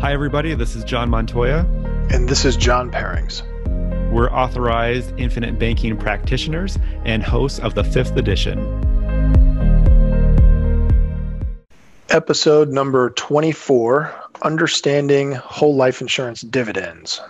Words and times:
Hi, 0.00 0.14
everybody. 0.14 0.54
This 0.54 0.76
is 0.76 0.82
John 0.82 1.10
Montoya. 1.10 1.58
And 2.10 2.26
this 2.26 2.46
is 2.46 2.56
John 2.56 2.90
Perrings. 2.90 3.42
We're 4.10 4.30
authorized 4.30 5.12
infinite 5.18 5.58
banking 5.58 5.94
practitioners 5.98 6.78
and 7.04 7.22
hosts 7.22 7.58
of 7.58 7.74
the 7.74 7.84
fifth 7.84 8.16
edition. 8.16 8.58
Episode 12.08 12.70
number 12.70 13.10
24 13.10 14.10
Understanding 14.40 15.32
Whole 15.32 15.76
Life 15.76 16.00
Insurance 16.00 16.40
Dividends. 16.40 17.20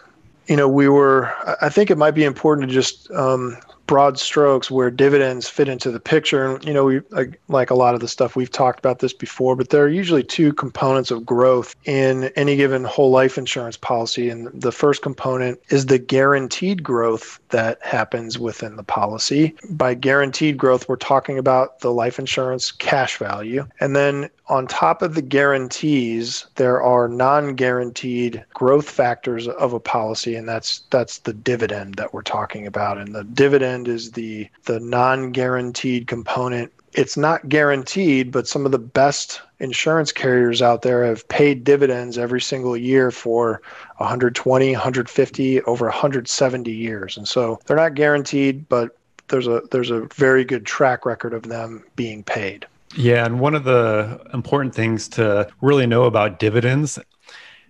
You 0.46 0.54
know, 0.54 0.68
we 0.68 0.88
were, 0.88 1.28
I 1.60 1.70
think 1.70 1.90
it 1.90 1.98
might 1.98 2.12
be 2.12 2.22
important 2.22 2.68
to 2.68 2.72
just 2.72 3.10
um, 3.10 3.58
broad 3.90 4.20
strokes 4.20 4.70
where 4.70 4.88
dividends 4.88 5.48
fit 5.48 5.68
into 5.68 5.90
the 5.90 5.98
picture. 5.98 6.46
And, 6.46 6.64
you 6.64 6.72
know, 6.72 6.84
we 6.84 7.00
like 7.48 7.70
a 7.70 7.74
lot 7.74 7.92
of 7.96 8.00
the 8.00 8.06
stuff 8.06 8.36
we've 8.36 8.48
talked 8.48 8.78
about 8.78 9.00
this 9.00 9.12
before, 9.12 9.56
but 9.56 9.70
there 9.70 9.82
are 9.82 9.88
usually 9.88 10.22
two 10.22 10.52
components 10.52 11.10
of 11.10 11.26
growth 11.26 11.74
in 11.86 12.26
any 12.36 12.54
given 12.54 12.84
whole 12.84 13.10
life 13.10 13.36
insurance 13.36 13.76
policy. 13.76 14.30
And 14.30 14.46
the 14.54 14.70
first 14.70 15.02
component 15.02 15.58
is 15.70 15.86
the 15.86 15.98
guaranteed 15.98 16.84
growth 16.84 17.40
that 17.48 17.82
happens 17.82 18.38
within 18.38 18.76
the 18.76 18.84
policy. 18.84 19.56
By 19.70 19.94
guaranteed 19.94 20.56
growth, 20.56 20.88
we're 20.88 20.94
talking 20.94 21.36
about 21.36 21.80
the 21.80 21.90
life 21.92 22.20
insurance 22.20 22.70
cash 22.70 23.16
value. 23.16 23.66
And 23.80 23.96
then 23.96 24.30
on 24.50 24.66
top 24.66 25.00
of 25.00 25.14
the 25.14 25.22
guarantees, 25.22 26.46
there 26.56 26.82
are 26.82 27.08
non-guaranteed 27.08 28.44
growth 28.52 28.90
factors 28.90 29.46
of 29.46 29.72
a 29.72 29.80
policy, 29.80 30.34
and 30.34 30.48
that's 30.48 30.82
that's 30.90 31.18
the 31.18 31.32
dividend 31.32 31.94
that 31.94 32.12
we're 32.12 32.22
talking 32.22 32.66
about. 32.66 32.98
And 32.98 33.14
the 33.14 33.22
dividend 33.22 33.79
is 33.88 34.12
the 34.12 34.48
the 34.64 34.80
non-guaranteed 34.80 36.06
component. 36.06 36.72
It's 36.92 37.16
not 37.16 37.48
guaranteed, 37.48 38.32
but 38.32 38.48
some 38.48 38.66
of 38.66 38.72
the 38.72 38.78
best 38.78 39.40
insurance 39.60 40.10
carriers 40.10 40.60
out 40.60 40.82
there 40.82 41.04
have 41.04 41.28
paid 41.28 41.62
dividends 41.62 42.18
every 42.18 42.40
single 42.40 42.76
year 42.76 43.12
for 43.12 43.62
120, 43.98 44.72
150, 44.72 45.62
over 45.62 45.84
170 45.84 46.72
years. 46.72 47.16
And 47.16 47.28
so 47.28 47.60
they're 47.66 47.76
not 47.76 47.94
guaranteed, 47.94 48.68
but 48.68 48.96
there's 49.28 49.46
a 49.46 49.62
there's 49.70 49.90
a 49.90 50.00
very 50.14 50.44
good 50.44 50.66
track 50.66 51.06
record 51.06 51.32
of 51.32 51.44
them 51.44 51.84
being 51.96 52.22
paid. 52.22 52.66
Yeah, 52.96 53.24
and 53.24 53.38
one 53.38 53.54
of 53.54 53.64
the 53.64 54.20
important 54.34 54.74
things 54.74 55.06
to 55.10 55.48
really 55.60 55.86
know 55.86 56.04
about 56.04 56.40
dividends, 56.40 56.98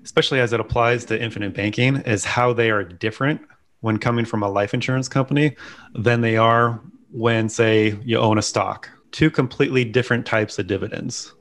especially 0.03 0.41
as 0.41 0.55
it 0.55 0.61
applies 0.61 1.05
to 1.07 1.23
infinite 1.23 1.53
banking, 1.53 1.97
is 1.97 2.25
how 2.25 2.55
they 2.55 2.71
are 2.71 2.83
different 2.83 3.43
when 3.81 3.99
coming 3.99 4.25
from 4.25 4.43
a 4.43 4.49
life 4.49 4.75
insurance 4.75 5.09
company 5.09 5.57
than 5.95 6.21
they 6.21 6.37
are 6.37 6.81
when, 7.13 7.49
say, 7.49 7.99
you 8.05 8.19
own 8.19 8.39
a 8.39 8.43
stock. 8.43 8.89
Two 9.11 9.31
completely 9.31 9.85
different 9.85 10.27
types 10.27 10.59
of 10.59 10.67
dividends. 10.67 11.35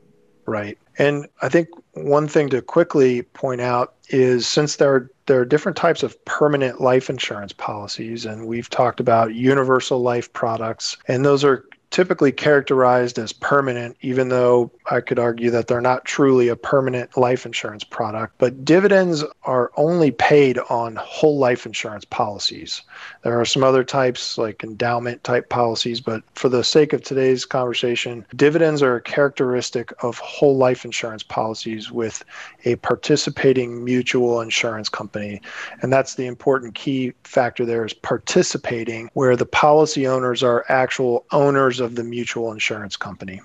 Right. 0.46 0.78
And 0.98 1.28
I 1.42 1.50
think 1.50 1.70
one 1.94 2.28
thing 2.28 2.50
to 2.50 2.62
quickly 2.62 3.22
point 3.22 3.62
out 3.62 3.94
is 4.10 4.48
since 4.48 4.78
there 4.78 4.94
are 4.94 5.12
there 5.28 5.40
are 5.40 5.46
different 5.46 5.78
types 5.78 6.02
of 6.02 6.24
permanent 6.26 6.82
life 6.82 7.10
insurance 7.10 7.54
policies 7.54 8.26
and 8.26 8.48
we've 8.48 8.70
talked 8.70 9.00
about 9.00 9.36
universal 9.36 10.02
life 10.02 10.34
products 10.34 10.98
and 11.08 11.24
those 11.24 11.44
are 11.44 11.66
typically 11.92 12.32
characterized 12.32 13.18
as 13.18 13.34
permanent, 13.34 13.98
even 14.02 14.30
though 14.30 14.72
I 14.92 15.02
could 15.02 15.20
argue 15.20 15.50
that 15.52 15.68
they're 15.68 15.82
not 15.82 16.06
truly 16.06 16.48
a 16.48 16.56
permanent 16.56 17.18
life 17.18 17.46
insurance 17.46 17.84
product. 17.84 18.36
But 18.38 18.64
dividends 18.64 19.24
are 19.44 19.72
only 19.76 20.12
paid 20.12 20.60
on 20.70 20.96
whole 20.98 21.38
life 21.38 21.66
insurance 21.66 22.06
policies. 22.06 22.82
There 23.24 23.40
are 23.40 23.46
some 23.46 23.64
other 23.64 23.84
types, 23.84 24.38
like 24.38 24.64
endowment 24.64 25.24
type 25.24 25.50
policies, 25.50 26.00
but 26.00 26.24
for 26.36 26.50
the 26.50 26.64
sake 26.64 26.94
of 26.94 27.04
today's 27.04 27.46
conversation, 27.46 28.26
dividends 28.36 28.84
are 28.84 28.96
a 28.96 29.02
characteristic 29.02 29.92
of 30.04 30.20
whole 30.20 30.58
life 30.58 30.86
insurance 30.86 31.24
policies 31.24 31.92
with 31.92 32.24
a 32.66 32.76
participating 32.78 33.84
mutual 33.84 34.42
insurance 34.42 34.90
company. 34.90 35.42
And 35.82 35.92
that's 35.92 36.16
the 36.16 36.28
important 36.28 36.76
key 36.76 37.14
factor 37.24 37.66
there 37.66 37.86
is 37.86 37.94
participating, 37.94 39.10
where 39.14 39.36
the 39.36 39.46
policy 39.46 40.08
owners 40.08 40.44
are 40.44 40.66
actual 40.70 41.26
owners 41.32 41.79
of 41.80 41.96
the 41.96 42.04
mutual 42.04 42.52
insurance 42.52 42.96
company. 42.96 43.42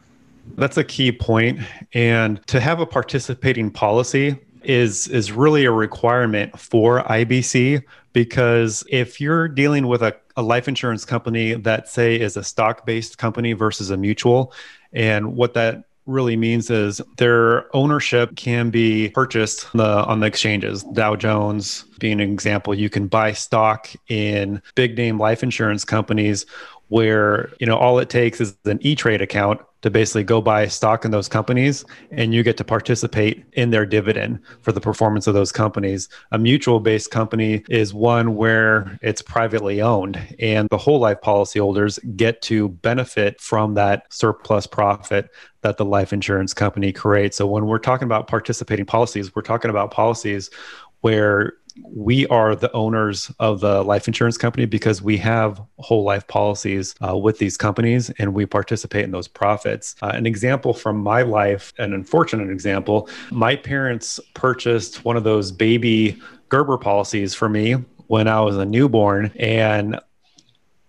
That's 0.57 0.77
a 0.77 0.85
key 0.85 1.13
point. 1.13 1.61
And 1.93 2.47
to 2.49 2.61
have 2.61 2.81
a 2.81 2.87
participating 2.87 3.71
policy 3.71 4.39
is 4.63 5.09
is 5.09 5.31
really 5.31 5.65
a 5.67 5.71
requirement 5.71 6.59
for 6.59 7.03
IBC 7.05 7.83
because 8.15 8.85
if 8.89 9.21
you're 9.21 9.49
dealing 9.49 9.87
with 9.87 10.03
a, 10.03 10.17
a 10.37 10.43
life 10.43 10.69
insurance 10.69 11.05
company 11.05 11.55
that 11.55 11.89
say 11.89 12.19
is 12.19 12.37
a 12.37 12.45
stock-based 12.45 13.19
company 13.19 13.53
versus 13.53 13.91
a 13.91 13.97
mutual, 13.97 14.53
and 14.93 15.37
what 15.37 15.55
that 15.55 15.85
really 16.07 16.37
means 16.37 16.71
is 16.71 17.01
their 17.17 17.75
ownership 17.75 18.37
can 18.37 18.71
be 18.71 19.09
purchased 19.11 19.67
on 19.75 19.79
the, 19.79 20.05
on 20.05 20.21
the 20.21 20.27
exchanges. 20.27 20.83
Dow 20.93 21.17
Jones 21.17 21.85
being 21.99 22.21
an 22.21 22.31
example, 22.31 22.75
you 22.75 22.91
can 22.91 23.09
buy 23.09 23.33
stock 23.33 23.89
in 24.09 24.61
big 24.75 24.97
name 24.97 25.19
life 25.19 25.43
insurance 25.43 25.85
companies 25.85 26.45
where 26.95 27.51
you 27.59 27.67
know 27.67 27.77
all 27.77 27.99
it 27.99 28.09
takes 28.09 28.41
is 28.41 28.57
an 28.67 28.79
e-trade 28.83 29.21
account 29.21 29.61
to 29.83 29.91
basically 29.91 30.23
go 30.23 30.41
buy 30.41 30.69
stock 30.69 31.05
in 31.05 31.11
those 31.11 31.29
companies 31.29 31.85
and 32.13 32.33
you 32.33 32.45
get 32.45 32.57
to 32.57 32.63
participate 32.63 33.45
in 33.55 33.71
their 33.71 33.85
dividend 33.85 34.39
for 34.63 34.71
the 34.71 34.81
performance 34.81 35.27
of 35.27 35.35
those 35.35 35.51
companies. 35.51 36.09
A 36.31 36.39
mutual 36.39 36.79
based 36.79 37.11
company 37.11 37.65
is 37.69 37.93
one 37.93 38.37
where 38.37 38.97
it's 39.03 39.23
privately 39.23 39.83
owned 39.83 40.21
and 40.39 40.69
the 40.71 40.79
whole 40.79 41.01
life 41.01 41.19
policyholders 41.21 41.99
get 42.17 42.41
to 42.43 42.69
benefit 42.69 43.41
from 43.41 43.75
that 43.75 44.05
surplus 44.11 44.69
profit 44.69 45.31
that 45.63 45.79
the 45.79 45.85
life 45.85 46.13
insurance 46.13 46.55
company 46.55 46.93
creates. 46.93 47.37
So 47.37 47.49
when 47.49 47.67
we're 47.67 47.79
talking 47.81 48.07
about 48.07 48.29
participating 48.29 48.87
policies 48.87 49.35
we're 49.35 49.43
talking 49.43 49.71
about 49.71 49.91
policies 49.91 50.49
where 51.01 51.55
we 51.83 52.27
are 52.29 52.55
the 52.55 52.73
owners 52.73 53.33
of 53.41 53.61
the 53.61 53.83
life 53.83 54.07
insurance 54.07 54.39
company 54.39 54.65
because 54.67 55.03
we 55.03 55.17
have 55.19 55.61
whole 55.79 56.05
life 56.05 56.27
policies 56.29 56.95
uh, 57.07 57.17
with 57.17 57.39
these 57.39 57.57
companies 57.57 58.11
and 58.19 58.33
we 58.33 58.47
participate 58.47 59.05
in 59.05 59.11
those 59.11 59.29
profits. 59.29 59.97
Uh, 60.03 60.13
an 60.15 60.27
example 60.27 60.73
from 60.73 60.99
my 60.99 61.23
life, 61.23 61.73
an 61.79 61.93
unfortunate 61.93 62.51
example, 62.51 63.09
my 63.31 63.57
parents 63.57 64.21
purchased 64.35 65.05
one 65.05 65.17
of 65.17 65.25
those 65.25 65.51
baby 65.51 66.21
Gerber 66.49 66.79
policies 66.79 67.35
for 67.35 67.49
me 67.49 67.73
when 68.07 68.29
I 68.29 68.41
was 68.41 68.57
a 68.57 68.65
newborn. 68.65 69.33
And 69.37 69.99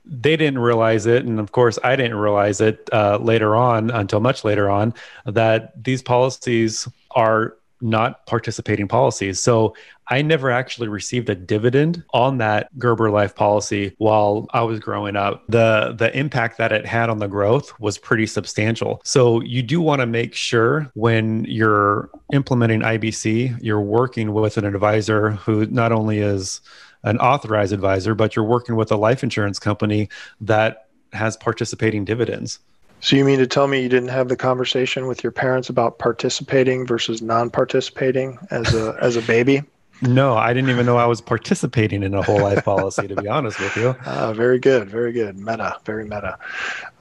they 0.07 0.37
didn't 0.37 0.59
realize 0.59 1.07
it 1.07 1.25
and 1.25 1.39
of 1.39 1.51
course 1.51 1.79
i 1.83 1.95
didn't 1.95 2.13
realize 2.13 2.61
it 2.61 2.87
uh, 2.93 3.17
later 3.17 3.55
on 3.55 3.89
until 3.89 4.19
much 4.19 4.43
later 4.43 4.69
on 4.69 4.93
that 5.25 5.83
these 5.83 6.03
policies 6.03 6.87
are 7.15 7.57
not 7.81 8.25
participating 8.25 8.87
policies. 8.87 9.41
So 9.41 9.75
I 10.07 10.21
never 10.21 10.51
actually 10.51 10.87
received 10.87 11.29
a 11.29 11.35
dividend 11.35 12.03
on 12.13 12.37
that 12.37 12.77
Gerber 12.77 13.09
Life 13.09 13.35
policy 13.35 13.95
while 13.97 14.47
I 14.51 14.61
was 14.61 14.79
growing 14.79 15.15
up. 15.15 15.43
The 15.49 15.95
the 15.97 16.15
impact 16.17 16.57
that 16.57 16.71
it 16.71 16.85
had 16.85 17.09
on 17.09 17.19
the 17.19 17.27
growth 17.27 17.77
was 17.79 17.97
pretty 17.97 18.27
substantial. 18.27 19.01
So 19.03 19.41
you 19.41 19.63
do 19.63 19.81
want 19.81 20.01
to 20.01 20.05
make 20.05 20.33
sure 20.33 20.91
when 20.93 21.45
you're 21.45 22.09
implementing 22.33 22.81
IBC, 22.81 23.57
you're 23.61 23.81
working 23.81 24.33
with 24.33 24.57
an 24.57 24.65
advisor 24.65 25.31
who 25.31 25.65
not 25.67 25.91
only 25.91 26.19
is 26.19 26.61
an 27.03 27.17
authorized 27.19 27.73
advisor, 27.73 28.15
but 28.15 28.35
you're 28.35 28.45
working 28.45 28.75
with 28.75 28.91
a 28.91 28.97
life 28.97 29.23
insurance 29.23 29.59
company 29.59 30.09
that 30.41 30.87
has 31.13 31.37
participating 31.37 32.05
dividends. 32.05 32.59
So 33.01 33.15
you 33.15 33.25
mean 33.25 33.39
to 33.39 33.47
tell 33.47 33.67
me 33.67 33.81
you 33.81 33.89
didn't 33.89 34.09
have 34.09 34.29
the 34.29 34.35
conversation 34.35 35.07
with 35.07 35.23
your 35.23 35.31
parents 35.31 35.69
about 35.69 35.99
participating 35.99 36.87
versus 36.87 37.21
non-participating 37.21 38.37
as 38.51 38.73
a 38.73 38.97
as 39.01 39.15
a 39.15 39.21
baby? 39.21 39.63
No, 40.01 40.35
I 40.35 40.53
didn't 40.53 40.69
even 40.69 40.85
know 40.85 40.97
I 40.97 41.05
was 41.05 41.21
participating 41.21 42.03
in 42.03 42.13
a 42.13 42.21
whole 42.21 42.41
life 42.41 42.65
policy. 42.65 43.07
to 43.07 43.15
be 43.15 43.27
honest 43.27 43.59
with 43.59 43.75
you. 43.77 43.95
Uh, 44.05 44.33
very 44.33 44.59
good, 44.59 44.89
very 44.89 45.13
good. 45.13 45.37
Meta, 45.37 45.77
very 45.85 46.03
meta. 46.03 46.37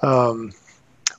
Um, 0.02 0.52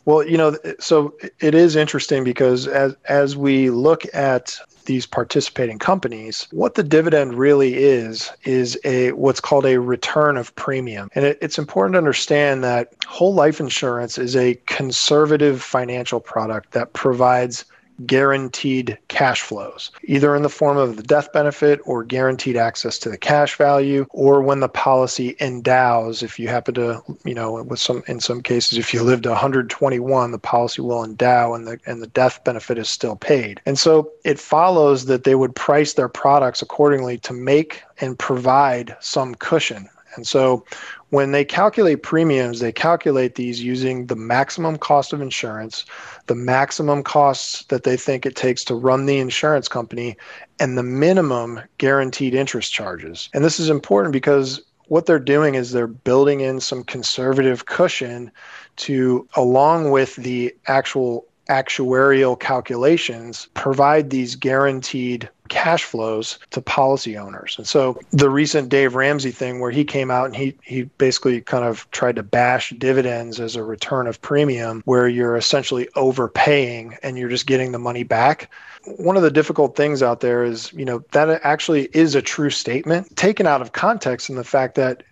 well, 0.06 0.24
you 0.26 0.38
know, 0.38 0.56
so 0.80 1.16
it 1.40 1.56
is 1.56 1.76
interesting 1.76 2.24
because 2.24 2.68
as 2.68 2.96
as 3.10 3.36
we 3.36 3.70
look 3.70 4.04
at 4.14 4.58
these 4.86 5.06
participating 5.06 5.80
companies, 5.80 6.48
what 6.52 6.76
the 6.76 6.84
dividend 6.84 7.36
really 7.36 7.76
is 7.76 8.32
is 8.44 8.78
a 8.84 9.12
what's 9.14 9.40
called 9.40 9.66
a 9.66 9.80
return 9.80 10.38
of 10.38 10.56
premium. 10.56 11.10
And 11.16 11.26
it, 11.26 11.38
it's 11.42 11.58
important 11.58 11.94
to 11.94 11.98
understand 11.98 12.64
that 12.64 12.94
whole 13.08 13.34
life 13.34 13.60
insurance 13.60 14.18
is 14.18 14.36
a 14.36 14.56
conservative 14.66 15.62
financial 15.62 16.20
product 16.20 16.72
that 16.72 16.94
provides 16.94 17.66
guaranteed 18.06 18.98
cash 19.08 19.42
flows, 19.42 19.92
either 20.04 20.36
in 20.36 20.42
the 20.42 20.50
form 20.50 20.78
of 20.78 20.98
the 20.98 21.04
death 21.04 21.32
benefit 21.32 21.80
or 21.86 22.04
guaranteed 22.04 22.58
access 22.58 22.98
to 23.00 23.10
the 23.10 23.18
cash 23.18 23.56
value, 23.56 24.06
or 24.12 24.42
when 24.42 24.60
the 24.60 24.70
policy 24.70 25.36
endows. 25.40 26.24
If 26.24 26.40
you 26.40 26.48
happen 26.48 26.74
to, 26.76 27.02
you 27.24 27.34
know, 27.34 27.64
with 27.64 27.80
some 27.80 28.04
in 28.08 28.20
some 28.20 28.42
cases, 28.42 28.78
if 28.78 28.94
you 28.94 29.04
live 29.04 29.22
to 29.24 29.30
121, 29.30 30.32
the 30.32 30.40
policy 30.40 30.82
will 30.82 31.04
endow 31.04 31.54
and 31.54 31.68
the 31.68 31.80
and 31.86 32.02
the 32.02 32.08
death 32.08 32.44
benefit 32.44 32.78
is 32.78 32.90
still 32.90 33.16
paid. 33.16 33.62
And 33.66 33.80
so 33.80 34.12
it 34.24 34.40
follows 34.40 35.06
that 35.06 35.24
they 35.24 35.36
would 35.36 35.56
price 35.56 35.94
their 35.94 36.10
products 36.10 36.62
accordingly 36.62 37.18
to 37.20 37.34
make 37.34 37.82
and 38.02 38.20
provide 38.20 38.96
some 39.00 39.36
cushion 39.36 39.90
And 40.16 40.28
so 40.28 40.66
when 41.10 41.32
they 41.32 41.46
calculate 41.46 42.04
premiums, 42.04 42.60
they 42.60 42.72
calculate 42.72 43.36
these 43.36 43.64
using 43.64 44.08
the 44.08 44.16
maximum 44.16 44.78
cost 44.78 45.14
of 45.14 45.22
insurance, 45.22 45.86
the 46.28 46.36
maximum 46.36 47.04
costs 47.04 47.64
that 47.66 47.84
they 47.84 47.98
think 47.98 48.26
it 48.26 48.36
takes 48.36 48.64
to 48.66 48.76
run 48.76 49.06
the 49.06 49.20
insurance 49.20 49.68
company, 49.68 50.18
and 50.60 50.78
the 50.78 50.84
minimum 50.84 51.62
guaranteed 51.78 52.34
interest 52.34 52.74
charges. 52.74 53.30
And 53.34 53.44
this 53.44 53.60
is 53.60 53.70
important 53.70 54.14
because 54.14 54.62
what 54.88 55.06
they're 55.06 55.20
doing 55.20 55.56
is 55.56 55.72
they're 55.72 55.88
building 55.88 56.42
in 56.42 56.60
some 56.60 56.84
conservative 56.84 57.66
cushion 57.66 58.32
to, 58.78 59.28
along 59.36 59.92
with 59.92 60.16
the 60.16 60.56
actual 60.68 61.26
actuarial 61.50 62.40
calculations, 62.40 63.48
provide 63.54 64.10
these 64.10 64.36
guaranteed 64.36 65.30
cash 65.50 65.84
flows 65.84 66.40
to 66.52 66.62
policy 66.62 67.18
owners. 67.18 67.56
And 67.58 67.68
so 67.68 68.00
the 68.12 68.30
recent 68.30 68.70
Dave 68.70 68.96
Ramsey 68.96 69.32
thing 69.32 69.60
where 69.60 69.72
he 69.72 69.84
came 69.84 70.10
out 70.10 70.26
and 70.26 70.36
he 70.36 70.58
he 70.64 70.84
basically 70.84 71.42
kind 71.42 71.64
of 71.64 71.90
tried 71.92 72.16
to 72.16 72.24
bash 72.24 72.72
dividends 72.78 73.40
as 73.40 73.56
a 73.56 73.64
return 73.64 74.08
of 74.08 74.22
premium 74.22 74.82
where 74.86 75.08
you're 75.08 75.36
essentially 75.36 75.88
overpaying 75.96 76.98
and 77.04 77.18
you're 77.18 77.30
just 77.30 77.48
getting 77.48 77.72
the 77.72 77.80
money 77.80 78.04
back. 78.04 78.52
One 78.98 79.18
of 79.18 79.24
the 79.24 79.32
difficult 79.32 79.76
things 79.76 80.02
out 80.04 80.20
there 80.20 80.44
is, 80.44 80.72
you 80.74 80.86
know, 80.86 81.04
that 81.12 81.42
actually 81.44 81.90
is 81.94 82.16
a 82.16 82.22
true 82.22 82.50
statement 82.50 83.16
taken 83.16 83.48
out 83.48 83.62
of 83.62 83.72
context 83.72 84.30
in 84.30 84.36
the 84.36 84.44
fact 84.44 84.76
that 84.76 85.04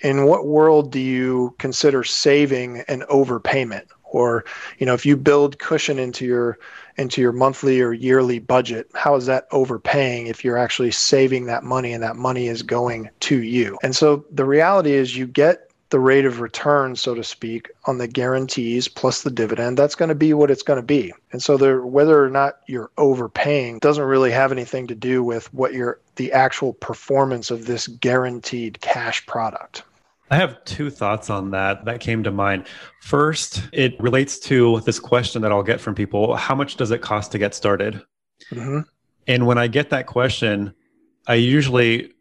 in 0.00 0.24
what 0.24 0.46
world 0.46 0.90
do 0.90 1.00
you 1.00 1.54
consider 1.58 2.04
saving 2.04 2.80
an 2.88 3.02
overpayment 3.02 3.86
or 4.16 4.44
you 4.78 4.86
know 4.86 4.94
if 4.94 5.04
you 5.04 5.16
build 5.16 5.58
cushion 5.58 5.98
into 5.98 6.24
your 6.24 6.58
into 6.96 7.20
your 7.20 7.32
monthly 7.32 7.80
or 7.80 7.92
yearly 7.92 8.38
budget 8.38 8.88
how 8.94 9.14
is 9.14 9.26
that 9.26 9.46
overpaying 9.50 10.26
if 10.26 10.42
you're 10.44 10.56
actually 10.56 10.90
saving 10.90 11.46
that 11.46 11.62
money 11.62 11.92
and 11.92 12.02
that 12.02 12.16
money 12.16 12.46
is 12.48 12.62
going 12.62 13.10
to 13.20 13.42
you? 13.42 13.78
And 13.82 13.94
so 13.94 14.24
the 14.30 14.44
reality 14.44 14.92
is 14.92 15.16
you 15.16 15.26
get 15.26 15.70
the 15.90 16.00
rate 16.00 16.24
of 16.24 16.40
return 16.40 16.96
so 16.96 17.14
to 17.14 17.22
speak 17.22 17.70
on 17.84 17.98
the 17.98 18.08
guarantees 18.08 18.88
plus 18.88 19.22
the 19.22 19.30
dividend 19.30 19.78
that's 19.78 19.94
going 19.94 20.08
to 20.08 20.16
be 20.16 20.34
what 20.34 20.50
it's 20.50 20.64
going 20.64 20.80
to 20.80 20.82
be. 20.82 21.12
And 21.32 21.42
so 21.42 21.56
there 21.56 21.82
whether 21.82 22.24
or 22.24 22.30
not 22.30 22.60
you're 22.66 22.90
overpaying 22.98 23.78
doesn't 23.78 24.02
really 24.04 24.32
have 24.32 24.50
anything 24.50 24.86
to 24.88 24.94
do 24.94 25.22
with 25.22 25.52
what 25.52 25.74
your 25.74 26.00
the 26.16 26.32
actual 26.32 26.72
performance 26.72 27.50
of 27.50 27.66
this 27.66 27.86
guaranteed 27.86 28.80
cash 28.80 29.24
product 29.26 29.82
I 30.30 30.36
have 30.36 30.64
two 30.64 30.90
thoughts 30.90 31.30
on 31.30 31.50
that 31.52 31.84
that 31.84 32.00
came 32.00 32.22
to 32.24 32.30
mind. 32.30 32.66
First, 33.00 33.62
it 33.72 33.98
relates 34.00 34.38
to 34.40 34.80
this 34.80 34.98
question 34.98 35.42
that 35.42 35.52
I'll 35.52 35.62
get 35.62 35.80
from 35.80 35.94
people 35.94 36.34
How 36.36 36.54
much 36.54 36.76
does 36.76 36.90
it 36.90 37.00
cost 37.00 37.32
to 37.32 37.38
get 37.38 37.54
started? 37.54 38.02
Mm-hmm. 38.50 38.80
And 39.28 39.46
when 39.46 39.58
I 39.58 39.66
get 39.66 39.90
that 39.90 40.06
question, 40.06 40.74
I 41.26 41.34
usually 41.34 42.12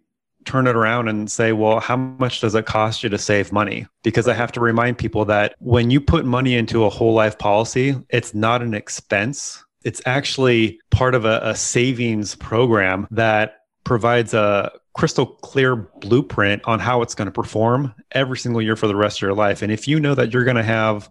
turn 0.45 0.67
it 0.67 0.75
around 0.75 1.07
and 1.07 1.29
say, 1.29 1.51
Well, 1.51 1.79
how 1.79 1.97
much 1.97 2.41
does 2.41 2.55
it 2.55 2.65
cost 2.65 3.03
you 3.03 3.09
to 3.09 3.17
save 3.17 3.51
money? 3.51 3.87
Because 4.03 4.27
I 4.27 4.33
have 4.33 4.51
to 4.53 4.59
remind 4.59 4.97
people 4.97 5.25
that 5.25 5.55
when 5.59 5.89
you 5.89 5.99
put 5.99 6.25
money 6.25 6.55
into 6.55 6.85
a 6.85 6.89
whole 6.89 7.13
life 7.13 7.37
policy, 7.37 7.95
it's 8.09 8.33
not 8.33 8.61
an 8.61 8.73
expense. 8.73 9.63
It's 9.83 10.01
actually 10.05 10.79
part 10.91 11.15
of 11.15 11.25
a, 11.25 11.39
a 11.43 11.55
savings 11.55 12.35
program 12.35 13.07
that 13.11 13.57
provides 13.83 14.33
a 14.33 14.71
crystal 14.95 15.25
clear 15.25 15.75
blueprint 15.75 16.61
on 16.65 16.79
how 16.79 17.01
it's 17.01 17.13
going 17.13 17.27
to 17.27 17.31
perform 17.31 17.93
every 18.11 18.37
single 18.37 18.61
year 18.61 18.75
for 18.75 18.87
the 18.87 18.95
rest 18.95 19.17
of 19.17 19.21
your 19.21 19.33
life. 19.33 19.61
And 19.61 19.71
if 19.71 19.87
you 19.87 19.99
know 19.99 20.15
that 20.15 20.33
you're 20.33 20.45
going 20.45 20.55
to 20.55 20.63
have 20.63 21.09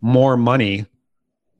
more 0.00 0.36
money 0.36 0.86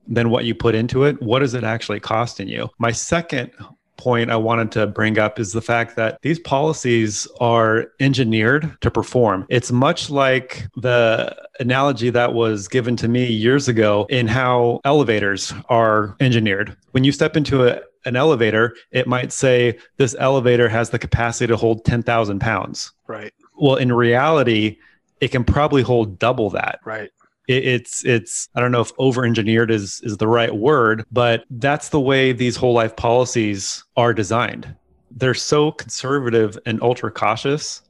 than 0.07 0.31
what 0.31 0.45
you 0.45 0.55
put 0.55 0.73
into 0.73 1.03
it, 1.03 1.21
what 1.21 1.43
is 1.43 1.53
it 1.53 1.63
actually 1.63 1.99
costing 1.99 2.47
you? 2.47 2.69
My 2.79 2.91
second 2.91 3.51
point 3.97 4.31
I 4.31 4.35
wanted 4.35 4.71
to 4.71 4.87
bring 4.87 5.19
up 5.19 5.39
is 5.39 5.53
the 5.53 5.61
fact 5.61 5.95
that 5.95 6.17
these 6.23 6.39
policies 6.39 7.27
are 7.39 7.91
engineered 7.99 8.75
to 8.81 8.89
perform. 8.89 9.45
It's 9.47 9.71
much 9.71 10.09
like 10.09 10.67
the 10.75 11.35
analogy 11.59 12.09
that 12.09 12.33
was 12.33 12.67
given 12.67 12.95
to 12.95 13.07
me 13.07 13.27
years 13.27 13.67
ago 13.67 14.07
in 14.09 14.27
how 14.27 14.81
elevators 14.83 15.53
are 15.69 16.15
engineered. 16.19 16.75
When 16.91 17.03
you 17.03 17.11
step 17.11 17.37
into 17.37 17.67
a 17.67 17.81
an 18.05 18.15
elevator, 18.15 18.75
it 18.91 19.07
might 19.07 19.31
say 19.31 19.77
this 19.97 20.15
elevator 20.19 20.67
has 20.69 20.89
the 20.89 20.99
capacity 20.99 21.47
to 21.47 21.57
hold 21.57 21.85
10,000 21.85 22.39
pounds. 22.39 22.91
Right. 23.07 23.33
Well, 23.55 23.75
in 23.75 23.91
reality, 23.91 24.77
it 25.19 25.29
can 25.29 25.43
probably 25.43 25.83
hold 25.83 26.19
double 26.19 26.49
that. 26.51 26.79
Right. 26.83 27.11
It, 27.47 27.65
it's 27.65 28.05
it's 28.05 28.49
I 28.55 28.59
don't 28.59 28.71
know 28.71 28.81
if 28.81 28.91
over 28.97 29.25
engineered 29.25 29.71
is 29.71 30.01
is 30.03 30.17
the 30.17 30.27
right 30.27 30.53
word, 30.53 31.05
but 31.11 31.45
that's 31.49 31.89
the 31.89 31.99
way 31.99 32.33
these 32.33 32.55
whole 32.55 32.73
life 32.73 32.95
policies 32.95 33.83
are 33.97 34.13
designed. 34.13 34.73
They're 35.11 35.33
so 35.33 35.71
conservative 35.71 36.57
and 36.65 36.81
ultra 36.81 37.11
cautious. 37.11 37.81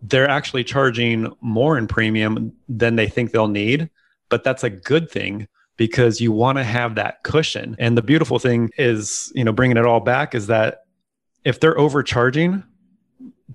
They're 0.00 0.28
actually 0.28 0.64
charging 0.64 1.32
more 1.40 1.76
in 1.76 1.86
premium 1.86 2.52
than 2.68 2.96
they 2.96 3.08
think 3.08 3.32
they'll 3.32 3.48
need, 3.48 3.90
but 4.28 4.44
that's 4.44 4.64
a 4.64 4.70
good 4.70 5.10
thing 5.10 5.48
because 5.78 6.20
you 6.20 6.30
want 6.30 6.58
to 6.58 6.64
have 6.64 6.96
that 6.96 7.22
cushion. 7.22 7.74
And 7.78 7.96
the 7.96 8.02
beautiful 8.02 8.38
thing 8.38 8.70
is, 8.76 9.32
you 9.34 9.44
know, 9.44 9.52
bringing 9.52 9.78
it 9.78 9.86
all 9.86 10.00
back 10.00 10.34
is 10.34 10.48
that 10.48 10.80
if 11.44 11.60
they're 11.60 11.78
overcharging, 11.78 12.64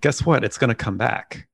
guess 0.01 0.25
what? 0.25 0.43
It's 0.43 0.57
going 0.57 0.69
to 0.69 0.75
come 0.75 0.97
back. 0.97 1.47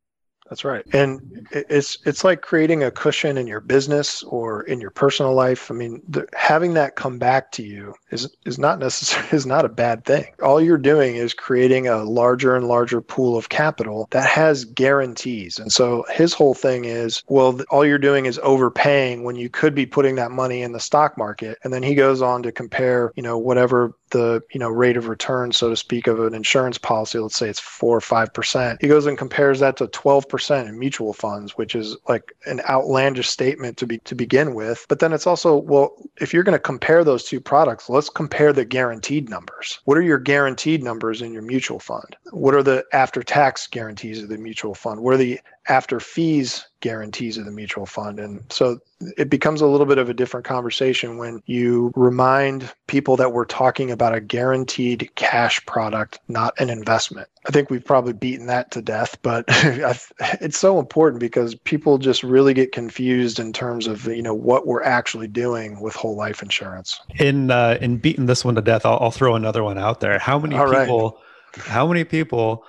That's 0.49 0.65
right. 0.65 0.83
And 0.93 1.47
it's 1.51 1.99
it's 2.05 2.23
like 2.23 2.41
creating 2.41 2.83
a 2.83 2.89
cushion 2.89 3.37
in 3.37 3.45
your 3.45 3.59
business 3.59 4.23
or 4.23 4.63
in 4.63 4.81
your 4.81 4.89
personal 4.89 5.33
life. 5.35 5.69
I 5.69 5.75
mean, 5.75 6.01
the, 6.07 6.27
having 6.33 6.73
that 6.73 6.95
come 6.95 7.19
back 7.19 7.51
to 7.53 7.63
you 7.63 7.93
is 8.09 8.35
is 8.45 8.57
not 8.57 8.79
necessarily 8.79 9.29
is 9.37 9.45
not 9.45 9.65
a 9.65 9.69
bad 9.69 10.05
thing. 10.05 10.25
All 10.41 10.59
you're 10.59 10.79
doing 10.79 11.15
is 11.15 11.35
creating 11.35 11.87
a 11.87 12.03
larger 12.03 12.55
and 12.55 12.67
larger 12.67 12.99
pool 12.99 13.37
of 13.37 13.49
capital 13.49 14.07
that 14.09 14.27
has 14.27 14.65
guarantees. 14.65 15.59
And 15.59 15.71
so 15.71 16.03
his 16.09 16.33
whole 16.33 16.55
thing 16.55 16.85
is, 16.85 17.23
well, 17.27 17.59
all 17.69 17.85
you're 17.85 17.99
doing 17.99 18.25
is 18.25 18.39
overpaying 18.41 19.23
when 19.23 19.35
you 19.35 19.49
could 19.49 19.75
be 19.75 19.85
putting 19.85 20.15
that 20.15 20.31
money 20.31 20.63
in 20.63 20.71
the 20.71 20.79
stock 20.79 21.15
market. 21.15 21.59
And 21.63 21.71
then 21.71 21.83
he 21.83 21.93
goes 21.93 22.23
on 22.23 22.41
to 22.43 22.51
compare, 22.51 23.13
you 23.15 23.23
know, 23.23 23.37
whatever 23.37 23.93
the 24.09 24.41
you 24.51 24.59
know 24.59 24.69
rate 24.69 24.97
of 24.97 25.07
return, 25.07 25.51
so 25.51 25.69
to 25.69 25.77
speak, 25.77 26.07
of 26.07 26.19
an 26.19 26.33
insurance 26.33 26.79
policy. 26.79 27.19
Let's 27.19 27.35
say 27.35 27.49
it's 27.49 27.59
four 27.59 27.95
or 27.95 28.01
five 28.01 28.33
percent. 28.33 28.81
He 28.81 28.87
goes 28.87 29.05
and 29.05 29.15
compares 29.15 29.59
that 29.59 29.77
to 29.77 29.87
twelve 29.87 30.27
percent 30.27 30.38
in 30.49 30.79
mutual 30.79 31.13
funds, 31.13 31.57
which 31.57 31.75
is 31.75 31.97
like 32.07 32.33
an 32.45 32.61
outlandish 32.69 33.29
statement 33.29 33.77
to 33.77 33.87
be 33.87 33.97
to 33.99 34.15
begin 34.15 34.53
with. 34.53 34.85
But 34.89 34.99
then 34.99 35.13
it's 35.13 35.27
also 35.27 35.57
well, 35.57 35.93
if 36.19 36.33
you're 36.33 36.43
going 36.43 36.57
to 36.57 36.59
compare 36.59 37.03
those 37.03 37.23
two 37.23 37.39
products, 37.39 37.89
let's 37.89 38.09
compare 38.09 38.53
the 38.53 38.65
guaranteed 38.65 39.29
numbers. 39.29 39.79
What 39.85 39.97
are 39.97 40.01
your 40.01 40.19
guaranteed 40.19 40.83
numbers 40.83 41.21
in 41.21 41.33
your 41.33 41.41
mutual 41.41 41.79
fund? 41.79 42.15
What 42.31 42.55
are 42.55 42.63
the 42.63 42.85
after 42.93 43.23
tax 43.23 43.67
guarantees 43.67 44.23
of 44.23 44.29
the 44.29 44.37
mutual 44.37 44.75
fund? 44.75 45.01
What 45.01 45.13
are 45.13 45.17
the 45.17 45.39
after 45.69 45.99
fees 45.99 46.65
guarantees 46.81 47.37
of 47.37 47.45
the 47.45 47.51
mutual 47.51 47.85
fund. 47.85 48.19
And 48.19 48.41
so 48.49 48.79
it 49.17 49.29
becomes 49.29 49.61
a 49.61 49.67
little 49.67 49.85
bit 49.85 49.97
of 49.97 50.09
a 50.09 50.13
different 50.13 50.45
conversation 50.45 51.17
when 51.17 51.41
you 51.45 51.91
remind 51.95 52.73
people 52.87 53.15
that 53.17 53.33
we're 53.33 53.45
talking 53.45 53.91
about 53.91 54.15
a 54.15 54.21
guaranteed 54.21 55.09
cash 55.15 55.63
product, 55.65 56.19
not 56.27 56.59
an 56.59 56.69
investment. 56.69 57.27
I 57.47 57.51
think 57.51 57.69
we've 57.69 57.83
probably 57.83 58.13
beaten 58.13 58.47
that 58.47 58.71
to 58.71 58.81
death, 58.81 59.17
but 59.21 59.45
it's 59.49 60.59
so 60.59 60.79
important 60.79 61.19
because 61.19 61.55
people 61.55 61.97
just 61.97 62.23
really 62.23 62.53
get 62.53 62.71
confused 62.71 63.39
in 63.39 63.53
terms 63.53 63.87
of 63.87 64.05
you 64.05 64.21
know 64.21 64.33
what 64.33 64.67
we're 64.67 64.83
actually 64.83 65.27
doing 65.27 65.79
with 65.81 65.95
whole 65.95 66.15
life 66.15 66.41
insurance. 66.41 66.99
In 67.19 67.51
uh, 67.51 67.77
in 67.81 67.97
beating 67.97 68.25
this 68.25 68.43
one 68.43 68.55
to 68.55 68.61
death, 68.61 68.85
I'll, 68.85 68.99
I'll 69.01 69.11
throw 69.11 69.35
another 69.35 69.63
one 69.63 69.77
out 69.77 69.99
there. 69.99 70.19
How 70.19 70.39
many 70.39 70.55
All 70.55 70.65
people? 70.65 71.21
Right. 71.55 71.65
How 71.65 71.87
many 71.87 72.03
people 72.03 72.63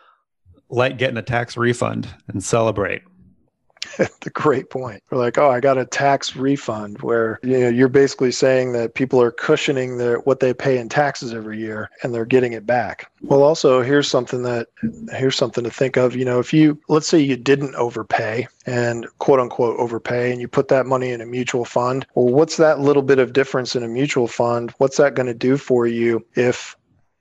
like 0.70 0.98
getting 0.98 1.16
a 1.16 1.22
tax 1.22 1.56
refund 1.56 2.08
and 2.28 2.42
celebrate? 2.42 3.02
the 4.20 4.30
great 4.30 4.70
point. 4.70 5.02
We're 5.10 5.18
like, 5.18 5.38
oh, 5.38 5.50
I 5.50 5.60
got 5.60 5.78
a 5.78 5.84
tax 5.84 6.36
refund 6.36 7.00
where 7.02 7.40
you 7.42 7.58
know 7.58 7.68
you're 7.68 7.88
basically 7.88 8.30
saying 8.30 8.72
that 8.72 8.94
people 8.94 9.20
are 9.20 9.30
cushioning 9.30 9.98
their 9.98 10.18
what 10.20 10.40
they 10.40 10.54
pay 10.54 10.78
in 10.78 10.88
taxes 10.88 11.32
every 11.34 11.58
year 11.58 11.90
and 12.02 12.14
they're 12.14 12.24
getting 12.24 12.52
it 12.52 12.66
back. 12.66 13.10
Well, 13.22 13.42
also 13.42 13.82
here's 13.82 14.08
something 14.08 14.42
that 14.42 14.68
here's 15.12 15.36
something 15.36 15.64
to 15.64 15.70
think 15.70 15.96
of. 15.96 16.14
You 16.14 16.24
know, 16.24 16.38
if 16.38 16.52
you 16.52 16.80
let's 16.88 17.08
say 17.08 17.18
you 17.18 17.36
didn't 17.36 17.74
overpay 17.74 18.46
and 18.66 19.06
quote 19.18 19.40
unquote 19.40 19.78
overpay 19.78 20.30
and 20.30 20.40
you 20.40 20.48
put 20.48 20.68
that 20.68 20.86
money 20.86 21.10
in 21.10 21.20
a 21.20 21.26
mutual 21.26 21.64
fund, 21.64 22.06
well, 22.14 22.32
what's 22.32 22.56
that 22.58 22.80
little 22.80 23.02
bit 23.02 23.18
of 23.18 23.32
difference 23.32 23.74
in 23.74 23.82
a 23.82 23.88
mutual 23.88 24.28
fund? 24.28 24.72
What's 24.78 24.98
that 24.98 25.14
going 25.14 25.26
to 25.26 25.34
do 25.34 25.56
for 25.56 25.86
you 25.86 26.24
if 26.34 26.76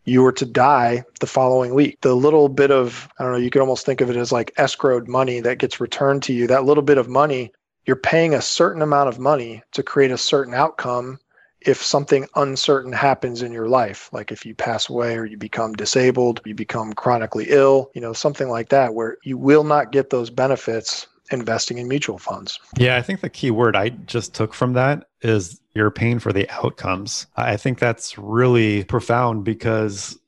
you 0.10 0.22
were 0.22 0.32
to 0.34 0.46
die 0.46 1.04
the 1.20 1.28
following 1.28 1.74
week. 1.74 2.00
The 2.02 2.16
little 2.16 2.50
bit 2.50 2.72
of, 2.72 3.08
I 3.20 3.24
don't 3.24 3.34
know, 3.34 3.40
you 3.40 3.50
could 3.50 3.62
almost 3.62 3.86
think 3.86 4.02
of 4.02 4.10
it 4.10 4.16
as 4.16 4.32
like 4.32 4.54
escrowed 4.56 5.08
money 5.08 5.40
that 5.42 5.60
gets 5.60 5.80
returned 5.80 6.24
to 6.24 6.34
you. 6.34 6.48
That 6.48 6.66
little 6.66 6.84
bit 6.84 6.98
of 6.98 7.08
money, 7.08 7.52
you're 7.86 7.96
paying 7.96 8.34
a 8.34 8.42
certain 8.42 8.82
amount 8.82 9.10
of 9.10 9.20
money 9.20 9.64
to 9.72 9.84
create 9.84 10.12
a 10.12 10.18
certain 10.18 10.54
outcome 10.54 11.20
if 11.62 11.82
something 11.84 12.28
uncertain 12.36 12.94
happens 12.94 13.42
in 13.42 13.52
your 13.52 13.68
life, 13.68 14.10
like 14.14 14.32
if 14.32 14.46
you 14.46 14.56
pass 14.56 14.90
away 14.90 15.18
or 15.18 15.26
you 15.26 15.38
become 15.38 15.74
disabled, 15.74 16.42
you 16.46 16.56
become 16.56 16.94
chronically 16.94 17.48
ill, 17.50 17.92
you 17.94 18.02
know, 18.02 18.14
something 18.14 18.48
like 18.48 18.70
that, 18.70 18.94
where 18.94 19.18
you 19.24 19.38
will 19.38 19.64
not 19.64 19.92
get 19.92 20.10
those 20.10 20.30
benefits 20.30 21.08
investing 21.32 21.78
in 21.78 21.88
mutual 21.88 22.18
funds. 22.18 22.60
Yeah, 22.78 22.98
I 22.98 23.02
think 23.02 23.22
the 23.22 23.30
key 23.30 23.52
word 23.52 23.76
I 23.76 23.90
just 23.90 24.34
took 24.34 24.54
from 24.54 24.74
that 24.74 25.10
is 25.22 25.60
you're 25.80 25.90
paying 25.90 26.20
for 26.20 26.34
the 26.34 26.48
outcomes. 26.50 27.26
I 27.38 27.56
think 27.56 27.80
that's 27.80 28.18
really 28.18 28.84
profound 28.84 29.46
because 29.46 30.20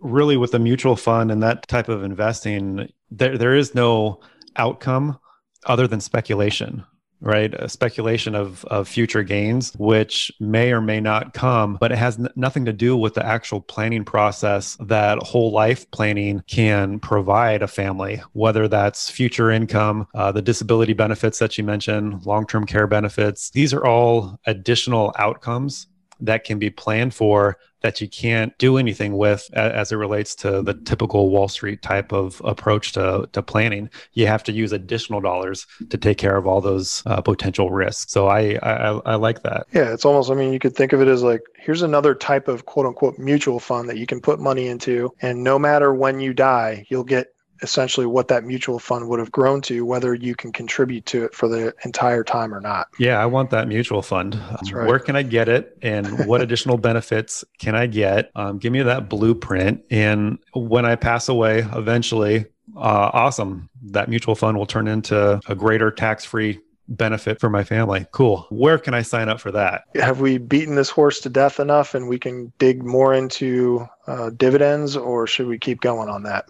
really 0.00 0.38
with 0.38 0.54
a 0.54 0.58
mutual 0.58 0.96
fund 0.96 1.30
and 1.30 1.42
that 1.42 1.68
type 1.68 1.90
of 1.90 2.02
investing 2.02 2.88
there 3.10 3.36
there 3.36 3.54
is 3.54 3.74
no 3.74 4.20
outcome 4.56 5.18
other 5.66 5.86
than 5.86 6.00
speculation 6.00 6.84
right? 7.20 7.54
A 7.54 7.68
speculation 7.68 8.34
of, 8.34 8.64
of 8.66 8.88
future 8.88 9.22
gains, 9.22 9.74
which 9.78 10.30
may 10.40 10.72
or 10.72 10.80
may 10.80 11.00
not 11.00 11.34
come, 11.34 11.76
but 11.80 11.92
it 11.92 11.98
has 11.98 12.18
n- 12.18 12.28
nothing 12.36 12.64
to 12.64 12.72
do 12.72 12.96
with 12.96 13.14
the 13.14 13.24
actual 13.24 13.60
planning 13.60 14.04
process 14.04 14.76
that 14.80 15.18
whole 15.18 15.50
life 15.52 15.90
planning 15.90 16.42
can 16.46 17.00
provide 17.00 17.62
a 17.62 17.68
family, 17.68 18.22
whether 18.32 18.68
that's 18.68 19.10
future 19.10 19.50
income, 19.50 20.06
uh, 20.14 20.32
the 20.32 20.42
disability 20.42 20.92
benefits 20.92 21.38
that 21.38 21.58
you 21.58 21.64
mentioned, 21.64 22.24
long 22.26 22.46
term 22.46 22.66
care 22.66 22.86
benefits. 22.86 23.50
These 23.50 23.72
are 23.74 23.84
all 23.84 24.38
additional 24.46 25.14
outcomes 25.18 25.86
that 26.20 26.44
can 26.44 26.58
be 26.58 26.70
planned 26.70 27.14
for 27.14 27.58
that 27.80 28.00
you 28.00 28.08
can't 28.08 28.56
do 28.58 28.76
anything 28.76 29.16
with 29.16 29.48
as 29.54 29.92
it 29.92 29.96
relates 29.96 30.34
to 30.34 30.62
the 30.62 30.74
typical 30.74 31.30
Wall 31.30 31.48
Street 31.48 31.80
type 31.82 32.12
of 32.12 32.42
approach 32.44 32.92
to, 32.92 33.28
to 33.32 33.42
planning. 33.42 33.88
You 34.14 34.26
have 34.26 34.42
to 34.44 34.52
use 34.52 34.72
additional 34.72 35.20
dollars 35.20 35.66
to 35.90 35.96
take 35.96 36.18
care 36.18 36.36
of 36.36 36.46
all 36.46 36.60
those 36.60 37.02
uh, 37.06 37.20
potential 37.20 37.70
risks. 37.70 38.10
So 38.12 38.26
I, 38.26 38.58
I, 38.62 39.00
I 39.06 39.14
like 39.14 39.42
that. 39.44 39.66
Yeah, 39.72 39.92
it's 39.92 40.04
almost. 40.04 40.30
I 40.30 40.34
mean, 40.34 40.52
you 40.52 40.58
could 40.58 40.74
think 40.74 40.92
of 40.92 41.00
it 41.00 41.08
as 41.08 41.22
like 41.22 41.42
here's 41.56 41.82
another 41.82 42.14
type 42.14 42.48
of 42.48 42.66
quote 42.66 42.86
unquote 42.86 43.18
mutual 43.18 43.60
fund 43.60 43.88
that 43.88 43.98
you 43.98 44.06
can 44.06 44.20
put 44.20 44.40
money 44.40 44.66
into, 44.66 45.12
and 45.22 45.44
no 45.44 45.58
matter 45.58 45.94
when 45.94 46.20
you 46.20 46.34
die, 46.34 46.84
you'll 46.88 47.04
get 47.04 47.28
essentially 47.62 48.06
what 48.06 48.28
that 48.28 48.44
mutual 48.44 48.78
fund 48.78 49.08
would 49.08 49.18
have 49.18 49.32
grown 49.32 49.60
to, 49.62 49.84
whether 49.84 50.14
you 50.14 50.34
can 50.34 50.52
contribute 50.52 51.06
to 51.06 51.24
it 51.24 51.34
for 51.34 51.48
the 51.48 51.74
entire 51.84 52.24
time 52.24 52.54
or 52.54 52.60
not. 52.60 52.88
Yeah, 52.98 53.20
I 53.20 53.26
want 53.26 53.50
that 53.50 53.68
mutual 53.68 54.02
fund. 54.02 54.34
That's 54.50 54.72
right. 54.72 54.86
Where 54.86 54.98
can 54.98 55.16
I 55.16 55.22
get 55.22 55.48
it? 55.48 55.76
And 55.82 56.26
what 56.26 56.40
additional 56.40 56.76
benefits 56.78 57.44
can 57.58 57.74
I 57.74 57.86
get? 57.86 58.30
Um, 58.34 58.58
give 58.58 58.72
me 58.72 58.82
that 58.82 59.08
blueprint. 59.08 59.82
And 59.90 60.38
when 60.54 60.84
I 60.84 60.96
pass 60.96 61.28
away, 61.28 61.66
eventually, 61.74 62.46
uh, 62.76 63.10
awesome. 63.12 63.68
That 63.82 64.08
mutual 64.08 64.34
fund 64.34 64.56
will 64.56 64.66
turn 64.66 64.88
into 64.88 65.40
a 65.48 65.54
greater 65.54 65.90
tax 65.90 66.24
free 66.24 66.60
benefit 66.88 67.38
for 67.38 67.50
my 67.50 67.64
family. 67.64 68.06
Cool. 68.12 68.46
Where 68.50 68.78
can 68.78 68.94
I 68.94 69.02
sign 69.02 69.28
up 69.28 69.40
for 69.40 69.52
that? 69.52 69.84
Have 69.96 70.20
we 70.20 70.38
beaten 70.38 70.74
this 70.74 70.90
horse 70.90 71.20
to 71.20 71.28
death 71.28 71.60
enough 71.60 71.94
and 71.94 72.08
we 72.08 72.18
can 72.18 72.52
dig 72.58 72.82
more 72.82 73.12
into 73.12 73.86
uh, 74.06 74.30
dividends, 74.30 74.96
or 74.96 75.26
should 75.26 75.46
we 75.46 75.58
keep 75.58 75.80
going 75.80 76.08
on 76.08 76.22
that? 76.24 76.46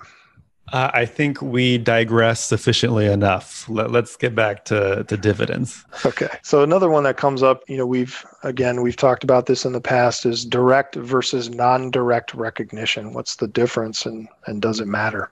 Uh, 0.72 0.90
I 0.92 1.06
think 1.06 1.40
we 1.40 1.78
digress 1.78 2.44
sufficiently 2.44 3.06
enough. 3.06 3.68
Let, 3.68 3.94
us 3.94 4.16
get 4.16 4.34
back 4.34 4.64
to, 4.66 5.04
to 5.04 5.16
dividends. 5.16 5.84
Okay. 6.04 6.28
So 6.42 6.62
another 6.62 6.90
one 6.90 7.04
that 7.04 7.16
comes 7.16 7.42
up, 7.42 7.62
you 7.68 7.76
know, 7.76 7.86
we've 7.86 8.24
again 8.42 8.82
we've 8.82 8.96
talked 8.96 9.24
about 9.24 9.46
this 9.46 9.64
in 9.64 9.72
the 9.72 9.80
past 9.80 10.26
is 10.26 10.44
direct 10.44 10.94
versus 10.94 11.50
non-direct 11.50 12.34
recognition. 12.34 13.14
What's 13.14 13.36
the 13.36 13.48
difference, 13.48 14.06
and 14.06 14.28
and 14.46 14.60
does 14.60 14.80
it 14.80 14.86
matter? 14.86 15.30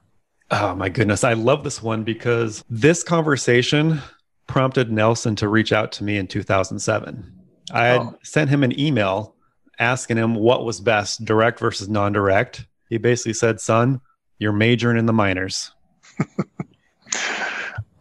Oh 0.50 0.74
my 0.74 0.88
goodness, 0.88 1.24
I 1.24 1.34
love 1.34 1.64
this 1.64 1.82
one 1.82 2.04
because 2.04 2.64
this 2.70 3.02
conversation 3.02 4.00
prompted 4.46 4.92
Nelson 4.92 5.34
to 5.36 5.48
reach 5.48 5.72
out 5.72 5.92
to 5.92 6.04
me 6.04 6.16
in 6.16 6.26
2007. 6.26 7.32
I 7.72 7.86
had 7.86 8.00
oh. 8.00 8.18
sent 8.22 8.48
him 8.48 8.62
an 8.62 8.78
email 8.78 9.34
asking 9.78 10.16
him 10.16 10.34
what 10.34 10.64
was 10.64 10.80
best, 10.80 11.24
direct 11.24 11.58
versus 11.58 11.88
non-direct. 11.88 12.66
He 12.88 12.98
basically 12.98 13.34
said, 13.34 13.60
"Son." 13.60 14.00
You're 14.38 14.52
majoring 14.52 14.98
in 14.98 15.06
the 15.06 15.12
minors. 15.12 15.72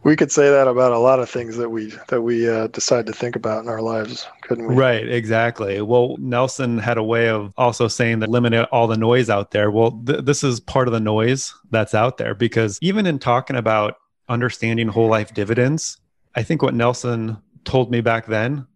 we 0.06 0.14
could 0.14 0.30
say 0.30 0.48
that 0.50 0.68
about 0.68 0.92
a 0.92 0.98
lot 0.98 1.18
of 1.18 1.28
things 1.28 1.56
that 1.56 1.68
we 1.68 1.92
that 2.06 2.22
we 2.22 2.48
uh, 2.48 2.68
decide 2.68 3.06
to 3.06 3.12
think 3.12 3.34
about 3.34 3.64
in 3.64 3.68
our 3.68 3.82
lives, 3.82 4.24
couldn't 4.42 4.68
we? 4.68 4.74
Right, 4.76 5.08
exactly. 5.08 5.80
Well, 5.80 6.16
Nelson 6.18 6.78
had 6.78 6.96
a 6.96 7.02
way 7.02 7.28
of 7.28 7.52
also 7.56 7.88
saying 7.88 8.20
that 8.20 8.28
eliminate 8.28 8.68
all 8.70 8.86
the 8.86 8.96
noise 8.96 9.28
out 9.28 9.50
there. 9.50 9.70
Well, 9.70 10.00
th- 10.06 10.24
this 10.24 10.44
is 10.44 10.60
part 10.60 10.86
of 10.86 10.92
the 10.92 11.00
noise 11.00 11.52
that's 11.70 11.92
out 11.92 12.18
there 12.18 12.36
because 12.36 12.78
even 12.80 13.04
in 13.04 13.18
talking 13.18 13.56
about 13.56 13.96
understanding 14.28 14.86
whole 14.86 15.08
life 15.08 15.34
dividends, 15.34 16.00
I 16.36 16.44
think 16.44 16.62
what 16.62 16.74
Nelson 16.74 17.38
told 17.64 17.90
me 17.90 18.00
back 18.00 18.26
then 18.26 18.66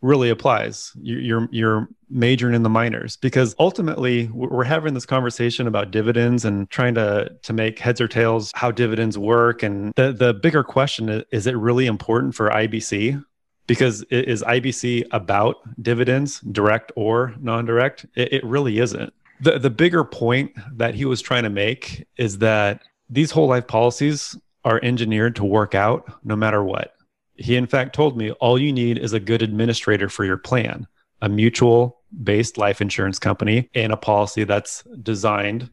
really 0.00 0.30
applies. 0.30 0.92
You're 1.00 1.48
you're 1.52 1.88
majoring 2.12 2.54
in 2.54 2.62
the 2.62 2.68
minors 2.68 3.16
because 3.16 3.54
ultimately 3.58 4.28
we're 4.28 4.64
having 4.64 4.94
this 4.94 5.06
conversation 5.06 5.66
about 5.66 5.90
dividends 5.90 6.44
and 6.44 6.70
trying 6.70 6.94
to 6.94 7.30
to 7.42 7.52
make 7.52 7.78
heads 7.78 8.00
or 8.00 8.08
tails 8.08 8.50
how 8.54 8.70
dividends 8.70 9.18
work. 9.18 9.62
And 9.62 9.92
the 9.94 10.12
the 10.12 10.34
bigger 10.34 10.62
question 10.62 11.08
is: 11.08 11.24
Is 11.32 11.46
it 11.46 11.56
really 11.56 11.86
important 11.86 12.34
for 12.34 12.50
IBC? 12.50 13.22
Because 13.66 14.02
is 14.10 14.42
IBC 14.42 15.06
about 15.12 15.56
dividends, 15.82 16.40
direct 16.40 16.92
or 16.96 17.34
non-direct? 17.40 18.04
It, 18.16 18.32
it 18.32 18.44
really 18.44 18.78
isn't. 18.78 19.12
The 19.40 19.58
the 19.58 19.70
bigger 19.70 20.04
point 20.04 20.52
that 20.76 20.94
he 20.94 21.04
was 21.04 21.22
trying 21.22 21.44
to 21.44 21.50
make 21.50 22.06
is 22.16 22.38
that 22.38 22.82
these 23.08 23.30
whole 23.30 23.48
life 23.48 23.66
policies 23.66 24.36
are 24.64 24.80
engineered 24.82 25.36
to 25.36 25.44
work 25.44 25.74
out 25.74 26.20
no 26.24 26.36
matter 26.36 26.62
what 26.62 26.94
he, 27.36 27.56
in 27.56 27.66
fact, 27.66 27.94
told 27.94 28.16
me 28.16 28.30
all 28.32 28.58
you 28.58 28.72
need 28.72 28.98
is 28.98 29.12
a 29.12 29.20
good 29.20 29.42
administrator 29.42 30.08
for 30.08 30.24
your 30.24 30.36
plan, 30.36 30.86
a 31.20 31.28
mutual 31.28 32.01
based 32.22 32.58
life 32.58 32.80
insurance 32.80 33.18
company, 33.18 33.68
and 33.74 33.92
a 33.92 33.96
policy 33.96 34.44
that's 34.44 34.82
designed 35.02 35.70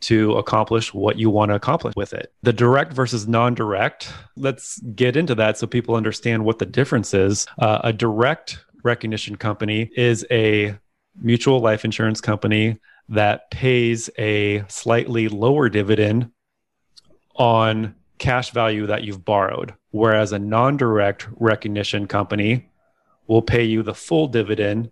to 0.00 0.34
accomplish 0.34 0.94
what 0.94 1.18
you 1.18 1.30
want 1.30 1.50
to 1.50 1.54
accomplish 1.54 1.94
with 1.96 2.12
it. 2.12 2.32
The 2.42 2.52
direct 2.52 2.92
versus 2.92 3.26
non 3.26 3.54
direct, 3.54 4.12
let's 4.36 4.78
get 4.94 5.16
into 5.16 5.34
that 5.36 5.58
so 5.58 5.66
people 5.66 5.94
understand 5.94 6.44
what 6.44 6.58
the 6.58 6.66
difference 6.66 7.12
is. 7.12 7.46
Uh, 7.58 7.80
a 7.82 7.92
direct 7.92 8.64
recognition 8.84 9.36
company 9.36 9.90
is 9.96 10.24
a 10.30 10.78
mutual 11.20 11.60
life 11.60 11.84
insurance 11.84 12.20
company 12.20 12.78
that 13.08 13.50
pays 13.50 14.08
a 14.18 14.64
slightly 14.68 15.28
lower 15.28 15.68
dividend 15.68 16.30
on 17.34 17.94
cash 18.18 18.50
value 18.50 18.86
that 18.86 19.02
you've 19.02 19.24
borrowed, 19.24 19.74
whereas 19.90 20.32
a 20.32 20.38
non 20.38 20.76
direct 20.76 21.26
recognition 21.36 22.06
company 22.06 22.70
will 23.26 23.42
pay 23.42 23.64
you 23.64 23.82
the 23.82 23.94
full 23.94 24.28
dividend 24.28 24.90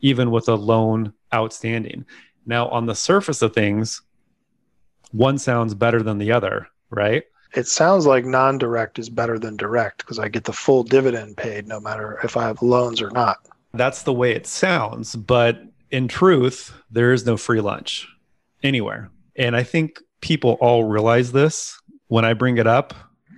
even 0.00 0.30
with 0.30 0.48
a 0.48 0.54
loan 0.54 1.12
outstanding. 1.32 2.04
Now, 2.46 2.68
on 2.68 2.86
the 2.86 2.94
surface 2.94 3.42
of 3.42 3.54
things, 3.54 4.02
one 5.12 5.38
sounds 5.38 5.74
better 5.74 6.02
than 6.02 6.18
the 6.18 6.32
other, 6.32 6.68
right? 6.90 7.24
It 7.54 7.68
sounds 7.68 8.04
like 8.04 8.24
non 8.24 8.58
direct 8.58 8.98
is 8.98 9.08
better 9.08 9.38
than 9.38 9.56
direct 9.56 9.98
because 9.98 10.18
I 10.18 10.28
get 10.28 10.44
the 10.44 10.52
full 10.52 10.82
dividend 10.82 11.36
paid 11.36 11.68
no 11.68 11.80
matter 11.80 12.18
if 12.24 12.36
I 12.36 12.42
have 12.44 12.62
loans 12.62 13.00
or 13.00 13.10
not. 13.10 13.38
That's 13.72 14.02
the 14.02 14.12
way 14.12 14.32
it 14.32 14.46
sounds. 14.46 15.14
But 15.14 15.62
in 15.90 16.08
truth, 16.08 16.74
there 16.90 17.12
is 17.12 17.24
no 17.24 17.36
free 17.36 17.60
lunch 17.60 18.08
anywhere. 18.62 19.10
And 19.36 19.56
I 19.56 19.62
think 19.62 20.00
people 20.20 20.56
all 20.60 20.84
realize 20.84 21.32
this 21.32 21.80
when 22.08 22.24
I 22.24 22.32
bring 22.32 22.58
it 22.58 22.66
up, 22.66 22.94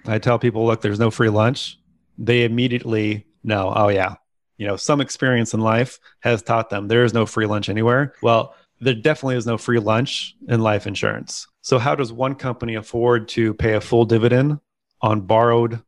I 0.07 0.19
tell 0.19 0.39
people, 0.39 0.67
look, 0.67 0.81
there's 0.81 0.99
no 0.99 1.11
free 1.11 1.29
lunch. 1.29 1.79
They 2.19 2.45
immediately 2.45 3.27
know, 3.45 3.73
oh, 3.75 3.89
yeah, 3.89 4.15
you 4.59 4.67
know, 4.67 4.77
some 4.77 5.01
experience 5.01 5.55
in 5.55 5.61
life 5.61 5.99
has 6.21 6.43
taught 6.43 6.71
them 6.71 6.89
there 6.89 7.05
is 7.05 7.15
no 7.15 7.27
free 7.27 7.47
lunch 7.47 7.69
anywhere. 7.69 8.15
Well, 8.23 8.55
there 8.81 8.95
definitely 8.95 9.37
is 9.37 9.47
no 9.47 9.59
free 9.59 9.79
lunch 9.79 10.35
in 10.49 10.61
life 10.61 10.87
insurance. 10.87 11.47
So, 11.63 11.79
how 11.79 11.95
does 11.95 12.13
one 12.13 12.35
company 12.35 12.75
afford 12.75 13.29
to 13.29 13.55
pay 13.55 13.75
a 13.75 13.81
full 13.81 14.05
dividend 14.05 14.61
on 15.01 15.23
borrowed 15.23 15.83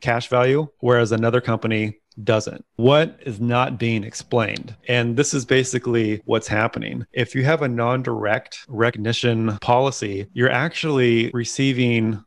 cash 0.00 0.28
value, 0.28 0.68
whereas 0.80 1.12
another 1.12 1.40
company 1.40 1.98
doesn't. 2.22 2.64
What 2.76 3.18
is 3.24 3.40
not 3.40 3.78
being 3.78 4.04
explained? 4.04 4.76
And 4.88 5.16
this 5.16 5.32
is 5.32 5.46
basically 5.46 6.20
what's 6.26 6.48
happening. 6.48 7.06
If 7.12 7.34
you 7.34 7.44
have 7.44 7.62
a 7.62 7.68
non 7.68 8.02
direct 8.02 8.66
recognition 8.68 9.56
policy, 9.58 10.26
you're 10.34 10.50
actually 10.50 11.30
receiving 11.32 12.22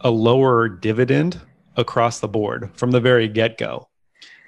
a 0.00 0.10
lower 0.10 0.68
dividend 0.68 1.40
across 1.76 2.20
the 2.20 2.28
board 2.28 2.70
from 2.74 2.90
the 2.90 3.00
very 3.00 3.28
get 3.28 3.58
go. 3.58 3.88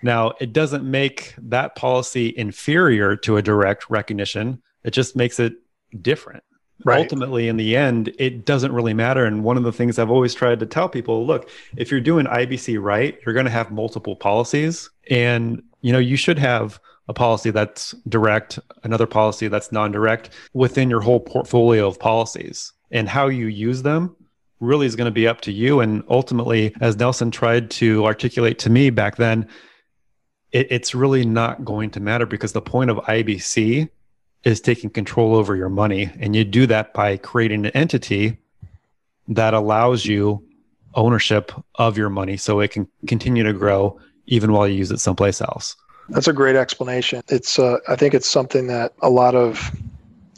Now, 0.02 0.32
it 0.40 0.52
doesn't 0.52 0.84
make 0.84 1.34
that 1.38 1.74
policy 1.74 2.32
inferior 2.36 3.16
to 3.16 3.36
a 3.36 3.42
direct 3.42 3.90
recognition, 3.90 4.62
it 4.84 4.90
just 4.90 5.16
makes 5.16 5.38
it 5.40 5.54
different. 6.00 6.42
Right. 6.84 7.00
ultimately 7.00 7.48
in 7.48 7.56
the 7.56 7.76
end 7.76 8.14
it 8.20 8.46
doesn't 8.46 8.72
really 8.72 8.94
matter. 8.94 9.24
And 9.24 9.42
one 9.42 9.56
of 9.56 9.64
the 9.64 9.72
things 9.72 9.98
i've 9.98 10.12
always 10.12 10.32
tried 10.32 10.60
to 10.60 10.66
tell 10.66 10.88
people 10.88 11.26
look 11.26 11.50
if 11.76 11.90
you're 11.90 12.00
doing 12.00 12.26
ibc 12.26 12.80
right 12.80 13.18
you're 13.26 13.32
going 13.32 13.46
to 13.46 13.50
have 13.50 13.72
multiple 13.72 14.14
policies. 14.14 14.88
And 15.10 15.60
you 15.80 15.92
know 15.92 15.98
you 15.98 16.16
should 16.16 16.38
have 16.38 16.78
a 17.08 17.12
policy 17.12 17.50
that's 17.50 17.96
direct 18.08 18.60
another 18.84 19.08
policy 19.08 19.48
that's 19.48 19.72
non-direct 19.72 20.30
within 20.52 20.88
your 20.88 21.00
whole 21.00 21.18
portfolio 21.18 21.88
of 21.88 21.98
policies. 21.98 22.72
And 22.92 23.08
how 23.08 23.26
you 23.26 23.46
use 23.46 23.82
them 23.82 24.14
really 24.60 24.86
is 24.86 24.94
going 24.94 25.06
to 25.06 25.10
be 25.10 25.26
up 25.26 25.40
to 25.42 25.52
you. 25.52 25.80
And 25.80 26.04
ultimately 26.08 26.72
as 26.80 26.96
nelson 26.96 27.32
tried 27.32 27.72
to 27.72 28.04
articulate 28.06 28.60
to 28.60 28.70
me 28.70 28.90
back 28.90 29.16
then 29.16 29.48
it, 30.52 30.68
it's 30.70 30.94
really 30.94 31.24
not 31.24 31.64
going 31.64 31.90
to 31.90 32.00
matter 32.00 32.26
because 32.26 32.52
the 32.52 32.62
point 32.62 32.90
of 32.90 32.96
ibc 32.98 33.88
is 34.44 34.60
taking 34.60 34.90
control 34.90 35.34
over 35.34 35.56
your 35.56 35.68
money. 35.68 36.10
And 36.20 36.34
you 36.34 36.44
do 36.44 36.66
that 36.66 36.94
by 36.94 37.16
creating 37.16 37.66
an 37.66 37.72
entity 37.72 38.38
that 39.28 39.54
allows 39.54 40.06
you 40.06 40.44
ownership 40.94 41.52
of 41.74 41.98
your 41.98 42.08
money 42.08 42.36
so 42.36 42.60
it 42.60 42.70
can 42.70 42.88
continue 43.06 43.42
to 43.42 43.52
grow 43.52 43.98
even 44.26 44.52
while 44.52 44.66
you 44.66 44.74
use 44.74 44.90
it 44.90 44.98
someplace 44.98 45.40
else. 45.40 45.76
That's 46.08 46.28
a 46.28 46.32
great 46.32 46.56
explanation. 46.56 47.22
It's 47.28 47.58
uh, 47.58 47.78
I 47.88 47.96
think 47.96 48.14
it's 48.14 48.28
something 48.28 48.66
that 48.68 48.94
a 49.02 49.10
lot 49.10 49.34
of 49.34 49.70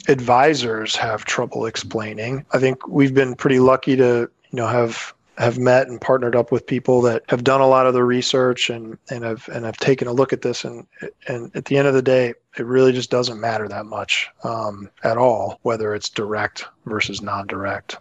advisors 0.09 0.95
have 0.97 1.23
trouble 1.23 1.65
explaining. 1.65 2.45
I 2.51 2.59
think 2.59 2.85
we've 2.87 3.13
been 3.13 3.35
pretty 3.35 3.59
lucky 3.59 3.95
to, 3.95 4.03
you 4.03 4.29
know, 4.57 4.67
have 4.67 5.13
have 5.37 5.57
met 5.57 5.87
and 5.87 5.99
partnered 5.99 6.35
up 6.35 6.51
with 6.51 6.67
people 6.67 7.01
that 7.01 7.23
have 7.29 7.43
done 7.43 7.61
a 7.61 7.67
lot 7.67 7.87
of 7.87 7.93
the 7.93 8.03
research 8.03 8.69
and 8.69 8.97
and 9.09 9.23
have 9.23 9.47
and 9.49 9.65
have 9.65 9.77
taken 9.77 10.07
a 10.07 10.13
look 10.13 10.33
at 10.33 10.41
this. 10.41 10.65
And 10.65 10.85
and 11.27 11.55
at 11.55 11.65
the 11.65 11.77
end 11.77 11.87
of 11.87 11.93
the 11.93 12.01
day 12.01 12.33
it 12.57 12.65
really 12.65 12.91
just 12.91 13.09
doesn't 13.09 13.39
matter 13.39 13.67
that 13.67 13.85
much 13.85 14.29
um, 14.43 14.89
at 15.03 15.17
all 15.17 15.59
whether 15.63 15.95
it's 15.95 16.09
direct 16.09 16.65
versus 16.85 17.21
non-direct. 17.21 17.97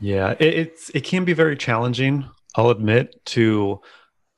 Yeah 0.00 0.34
it, 0.38 0.54
it's 0.54 0.90
it 0.90 1.04
can 1.04 1.24
be 1.24 1.32
very 1.32 1.56
challenging 1.56 2.28
i'll 2.54 2.70
admit 2.70 3.24
to 3.26 3.80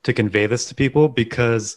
to 0.05 0.13
convey 0.13 0.47
this 0.47 0.67
to 0.67 0.75
people 0.75 1.09
because 1.09 1.77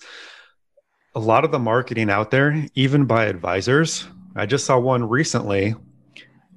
a 1.15 1.19
lot 1.19 1.43
of 1.43 1.51
the 1.51 1.59
marketing 1.59 2.09
out 2.09 2.31
there 2.31 2.65
even 2.75 3.05
by 3.05 3.25
advisors 3.25 4.07
i 4.35 4.45
just 4.45 4.65
saw 4.65 4.79
one 4.79 5.07
recently 5.07 5.75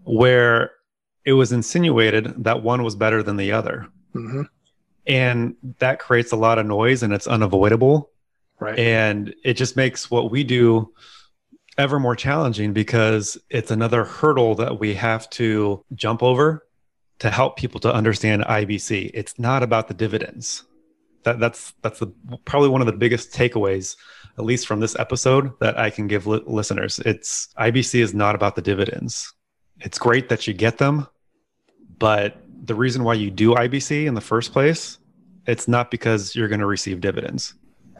where 0.04 0.70
it 1.26 1.32
was 1.32 1.52
insinuated 1.52 2.44
that 2.44 2.62
one 2.62 2.84
was 2.84 2.94
better 2.94 3.22
than 3.22 3.36
the 3.36 3.52
other. 3.52 3.88
Mm-hmm. 4.14 4.42
And 5.08 5.56
that 5.80 5.98
creates 5.98 6.32
a 6.32 6.36
lot 6.36 6.58
of 6.58 6.66
noise 6.66 7.02
and 7.02 7.12
it's 7.12 7.26
unavoidable. 7.26 8.10
Right. 8.60 8.78
And 8.78 9.34
it 9.44 9.54
just 9.54 9.76
makes 9.76 10.10
what 10.10 10.30
we 10.30 10.44
do 10.44 10.94
ever 11.76 11.98
more 11.98 12.16
challenging 12.16 12.72
because 12.72 13.36
it's 13.50 13.72
another 13.72 14.04
hurdle 14.04 14.54
that 14.54 14.78
we 14.78 14.94
have 14.94 15.28
to 15.30 15.84
jump 15.94 16.22
over 16.22 16.64
to 17.18 17.30
help 17.30 17.56
people 17.56 17.80
to 17.80 17.92
understand 17.92 18.44
IBC. 18.44 19.10
It's 19.12 19.38
not 19.38 19.62
about 19.62 19.88
the 19.88 19.94
dividends. 19.94 20.62
That, 21.24 21.40
that's 21.40 21.74
that's 21.82 21.98
the 21.98 22.12
probably 22.44 22.68
one 22.68 22.80
of 22.80 22.86
the 22.86 22.92
biggest 22.92 23.32
takeaways, 23.32 23.96
at 24.38 24.44
least 24.44 24.68
from 24.68 24.78
this 24.78 24.96
episode, 24.96 25.58
that 25.58 25.76
I 25.76 25.90
can 25.90 26.06
give 26.06 26.28
li- 26.28 26.42
listeners. 26.46 27.00
It's 27.00 27.48
IBC 27.58 28.00
is 28.00 28.14
not 28.14 28.36
about 28.36 28.54
the 28.54 28.62
dividends. 28.62 29.34
It's 29.80 29.98
great 29.98 30.28
that 30.28 30.46
you 30.46 30.54
get 30.54 30.78
them, 30.78 31.08
but 31.98 32.36
the 32.64 32.74
reason 32.74 33.04
why 33.04 33.14
you 33.14 33.30
do 33.30 33.54
IBC 33.54 34.06
in 34.06 34.14
the 34.14 34.20
first 34.20 34.52
place, 34.52 34.98
it's 35.46 35.68
not 35.68 35.90
because 35.90 36.34
you're 36.34 36.48
going 36.48 36.60
to 36.60 36.66
receive 36.66 37.00
dividends. 37.00 37.54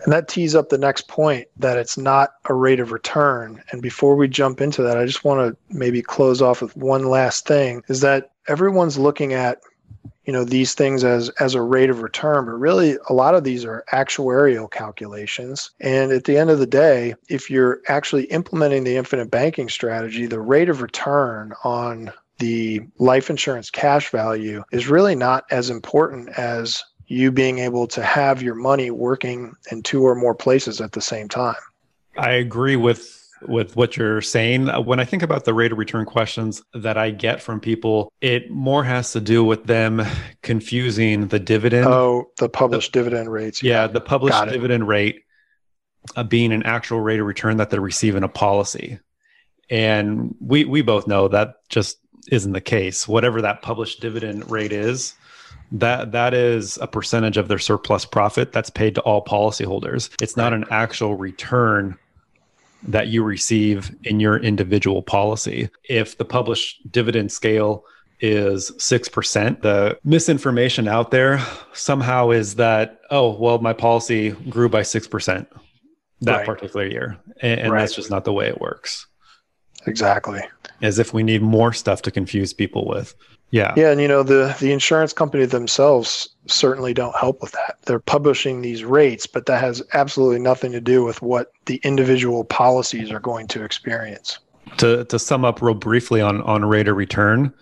And 0.05 0.12
that 0.12 0.29
tees 0.29 0.55
up 0.55 0.69
the 0.69 0.79
next 0.79 1.09
point 1.09 1.49
that 1.57 1.79
it's 1.79 1.97
not 1.97 2.35
a 2.45 2.55
rate 2.55 2.81
of 2.81 2.93
return. 2.93 3.62
And 3.71 3.81
before 3.81 4.15
we 4.15 4.29
jump 4.29 4.61
into 4.61 4.83
that, 4.83 4.99
I 4.99 5.07
just 5.07 5.25
want 5.25 5.41
to 5.41 5.76
maybe 5.76 6.03
close 6.03 6.43
off 6.43 6.61
with 6.61 6.76
one 6.76 7.07
last 7.07 7.47
thing 7.47 7.83
is 7.88 8.00
that 8.00 8.33
everyone's 8.47 8.99
looking 8.99 9.33
at 9.33 9.61
you 10.25 10.33
know 10.33 10.45
these 10.45 10.75
things 10.75 11.05
as 11.05 11.29
as 11.41 11.55
a 11.55 11.62
rate 11.62 11.88
of 11.88 12.03
return 12.03 12.45
but 12.45 12.53
really 12.53 12.99
a 13.09 13.12
lot 13.12 13.35
of 13.35 13.45
these 13.45 13.65
are 13.65 13.85
actuarial 13.93 14.71
calculations 14.71 15.71
and 15.81 16.11
at 16.11 16.25
the 16.25 16.37
end 16.37 16.50
of 16.50 16.59
the 16.59 16.67
day 16.67 17.15
if 17.29 17.49
you're 17.49 17.81
actually 17.88 18.25
implementing 18.25 18.85
the 18.85 18.97
infinite 18.97 19.31
banking 19.31 19.69
strategy 19.69 20.26
the 20.26 20.41
rate 20.41 20.69
of 20.69 20.83
return 20.83 21.53
on 21.62 22.12
the 22.38 22.83
life 22.99 23.31
insurance 23.31 23.71
cash 23.71 24.11
value 24.11 24.62
is 24.73 24.88
really 24.88 25.14
not 25.14 25.45
as 25.50 25.71
important 25.71 26.28
as 26.38 26.83
you 27.07 27.31
being 27.31 27.59
able 27.59 27.87
to 27.87 28.02
have 28.02 28.43
your 28.43 28.55
money 28.55 28.90
working 28.90 29.55
in 29.71 29.83
two 29.83 30.02
or 30.02 30.14
more 30.14 30.35
places 30.35 30.81
at 30.81 30.93
the 30.93 31.00
same 31.00 31.28
time. 31.28 31.55
I 32.19 32.33
agree 32.33 32.76
with 32.76 33.23
with 33.43 33.76
what 33.76 33.97
you're 33.97 34.23
saying. 34.23 34.69
When 34.85 34.99
I 34.99 35.05
think 35.05 35.23
about 35.23 35.45
the 35.45 35.55
rate 35.55 35.73
of 35.73 35.78
return 35.78 36.07
questions 36.07 36.62
that 36.75 36.97
I 36.97 37.11
get 37.11 37.43
from 37.43 37.61
people, 37.61 38.12
it 38.21 38.50
more 38.50 38.83
has 38.83 39.12
to 39.12 39.21
do 39.21 39.45
with 39.45 39.64
them 39.64 40.02
confusing 40.43 41.28
the 41.28 41.38
dividend. 41.38 41.87
Oh, 41.87 42.31
the 42.38 42.49
published 42.49 42.93
the, 42.93 43.00
dividend 43.00 43.31
rates. 43.31 43.62
Yeah, 43.62 43.87
the 43.87 44.00
published 44.00 44.45
dividend 44.47 44.88
rate 44.88 45.23
uh, 46.14 46.23
being 46.23 46.52
an 46.52 46.62
actual 46.62 47.00
rate 47.00 47.21
of 47.21 47.26
return 47.26 47.59
that 47.59 47.71
they 47.71 47.78
receive 47.78 48.16
in 48.16 48.23
a 48.23 48.28
policy. 48.28 48.99
And 49.69 50.35
we 50.40 50.64
we 50.64 50.83
both 50.83 51.07
know 51.07 51.28
that 51.28 51.57
just 51.69 51.99
isn't 52.30 52.52
the 52.52 52.61
case. 52.61 53.06
Whatever 53.06 53.42
that 53.42 53.62
published 53.62 54.00
dividend 54.00 54.50
rate 54.50 54.73
is, 54.73 55.14
that 55.73 56.12
that 56.12 56.35
is 56.35 56.78
a 56.80 56.87
percentage 56.87 57.37
of 57.37 57.49
their 57.49 57.59
surplus 57.59 58.04
profit 58.04 58.52
that's 58.52 58.71
paid 58.71 58.95
to 58.95 59.00
all 59.02 59.25
policyholders. 59.25 60.11
It's 60.21 60.37
not 60.37 60.52
an 60.52 60.64
actual 60.71 61.16
return 61.16 61.99
that 62.88 63.09
you 63.09 63.23
receive 63.23 63.95
in 64.04 64.21
your 64.21 64.38
individual 64.38 65.02
policy. 65.02 65.68
If 65.88 66.18
the 66.18 66.25
published 66.25 66.90
dividend 66.92 67.33
scale 67.33 67.85
is 68.21 68.71
6%, 68.73 69.62
the 69.62 69.99
misinformation 70.04 70.89
out 70.89 71.10
there 71.10 71.41
somehow 71.73 72.30
is 72.30 72.54
that, 72.56 73.00
oh, 73.10 73.36
well, 73.36 73.58
my 73.58 73.73
policy 73.73 74.30
grew 74.30 74.69
by 74.69 74.82
6% 74.82 75.47
that 76.23 76.36
right. 76.36 76.47
particular 76.47 76.86
year. 76.86 77.19
And, 77.41 77.60
and 77.60 77.73
right. 77.73 77.80
that's 77.80 77.95
just 77.95 78.10
not 78.10 78.25
the 78.25 78.32
way 78.32 78.49
it 78.49 78.60
works. 78.60 79.06
Exactly. 79.86 80.41
As 80.82 80.99
if 80.99 81.15
we 81.15 81.23
need 81.23 81.43
more 81.43 81.73
stuff 81.73 82.02
to 82.02 82.10
confuse 82.10 82.52
people 82.52 82.86
with. 82.86 83.15
Yeah. 83.50 83.73
Yeah, 83.76 83.91
and 83.91 84.00
you 84.00 84.08
know 84.08 84.23
the 84.23 84.56
the 84.58 84.73
insurance 84.73 85.12
company 85.12 85.47
themselves 85.47 86.28
certainly 86.47 86.93
don't 86.93 87.17
help 87.17 87.41
with 87.41 87.52
that. 87.52 87.78
They're 87.84 88.00
publishing 88.00 88.62
these 88.62 88.84
rates, 88.84 89.26
but 89.26 89.47
that 89.47 89.60
has 89.60 89.82
absolutely 89.93 90.41
nothing 90.41 90.73
to 90.73 90.80
do 90.80 91.04
with 91.04 91.23
what 91.23 91.52
the 91.67 91.80
individual 91.84 92.45
policies 92.45 93.10
are 93.10 93.21
going 93.21 93.47
to 93.49 93.62
experience. 93.62 94.39
To 94.78 95.04
to 95.04 95.19
sum 95.19 95.45
up 95.45 95.62
real 95.62 95.75
briefly 95.75 96.21
on 96.21 96.43
on 96.43 96.65
rate 96.65 96.89
of 96.89 96.97
return, 96.97 97.54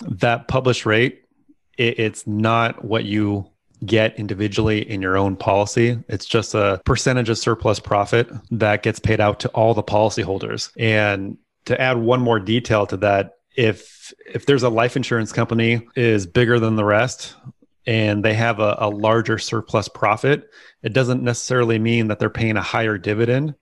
that 0.00 0.48
published 0.48 0.86
rate 0.86 1.22
it, 1.78 1.98
it's 1.98 2.26
not 2.26 2.84
what 2.84 3.04
you 3.04 3.46
get 3.84 4.16
individually 4.16 4.88
in 4.88 5.02
your 5.02 5.16
own 5.16 5.36
policy. 5.36 5.98
It's 6.08 6.26
just 6.26 6.54
a 6.54 6.80
percentage 6.84 7.28
of 7.28 7.38
surplus 7.38 7.80
profit 7.80 8.28
that 8.52 8.82
gets 8.82 9.00
paid 9.00 9.20
out 9.20 9.40
to 9.40 9.48
all 9.48 9.74
the 9.74 9.82
policyholders. 9.82 10.70
And 10.78 11.36
to 11.66 11.80
add 11.80 11.98
one 11.98 12.20
more 12.20 12.40
detail 12.40 12.86
to 12.86 12.96
that, 12.98 13.34
if 13.56 14.12
if 14.26 14.46
there's 14.46 14.62
a 14.62 14.68
life 14.68 14.96
insurance 14.96 15.32
company 15.32 15.86
is 15.94 16.26
bigger 16.26 16.58
than 16.58 16.76
the 16.76 16.84
rest 16.84 17.34
and 17.86 18.24
they 18.24 18.34
have 18.34 18.60
a, 18.60 18.76
a 18.78 18.88
larger 18.88 19.38
surplus 19.38 19.88
profit, 19.88 20.48
it 20.82 20.92
doesn't 20.92 21.22
necessarily 21.22 21.78
mean 21.78 22.08
that 22.08 22.18
they're 22.18 22.30
paying 22.30 22.56
a 22.56 22.62
higher 22.62 22.98
dividend 22.98 23.54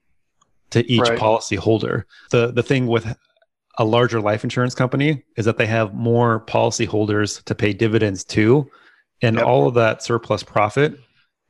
to 0.71 0.89
each 0.89 1.01
right. 1.01 1.19
policy 1.19 1.55
holder. 1.55 2.05
The 2.31 2.51
the 2.51 2.63
thing 2.63 2.87
with 2.87 3.15
a 3.77 3.85
larger 3.85 4.21
life 4.21 4.43
insurance 4.43 4.75
company 4.75 5.23
is 5.37 5.45
that 5.45 5.57
they 5.57 5.65
have 5.67 5.93
more 5.93 6.41
policy 6.41 6.85
holders 6.85 7.41
to 7.43 7.55
pay 7.55 7.73
dividends 7.73 8.23
to 8.25 8.69
and 9.21 9.37
yep. 9.37 9.45
all 9.45 9.67
of 9.67 9.75
that 9.75 10.03
surplus 10.03 10.43
profit 10.43 10.99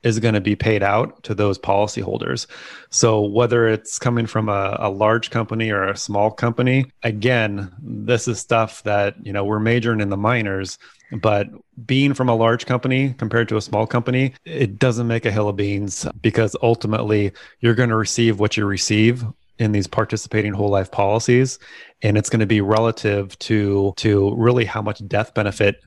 is 0.03 0.19
going 0.19 0.33
to 0.33 0.41
be 0.41 0.55
paid 0.55 0.83
out 0.83 1.21
to 1.23 1.35
those 1.35 1.59
policyholders. 1.59 2.47
So 2.89 3.21
whether 3.21 3.67
it's 3.67 3.99
coming 3.99 4.25
from 4.25 4.49
a, 4.49 4.77
a, 4.79 4.89
large 4.89 5.29
company 5.29 5.69
or 5.69 5.87
a 5.87 5.97
small 5.97 6.31
company, 6.31 6.85
again, 7.03 7.71
this 7.81 8.27
is 8.27 8.39
stuff 8.39 8.83
that 8.83 9.15
you 9.25 9.33
know 9.33 9.45
we're 9.45 9.59
majoring 9.59 10.01
in 10.01 10.09
the 10.09 10.17
minors. 10.17 10.77
But 11.21 11.49
being 11.85 12.13
from 12.13 12.29
a 12.29 12.35
large 12.35 12.65
company 12.65 13.13
compared 13.17 13.49
to 13.49 13.57
a 13.57 13.61
small 13.61 13.85
company, 13.85 14.33
it 14.45 14.79
doesn't 14.79 15.07
make 15.07 15.25
a 15.25 15.31
hill 15.31 15.49
of 15.49 15.57
beans 15.57 16.07
because 16.21 16.55
ultimately 16.63 17.33
you're 17.59 17.75
going 17.75 17.89
to 17.89 17.97
receive 17.97 18.39
what 18.39 18.55
you 18.55 18.65
receive 18.65 19.25
in 19.59 19.73
these 19.73 19.87
participating 19.87 20.53
whole 20.53 20.69
life 20.69 20.89
policies 20.89 21.59
and 22.01 22.17
it's 22.17 22.29
going 22.29 22.39
to 22.39 22.45
be 22.45 22.61
relative 22.61 23.37
to 23.39 23.93
to 23.95 24.33
really 24.35 24.65
how 24.65 24.81
much 24.81 25.05
death 25.07 25.33
benefit 25.33 25.83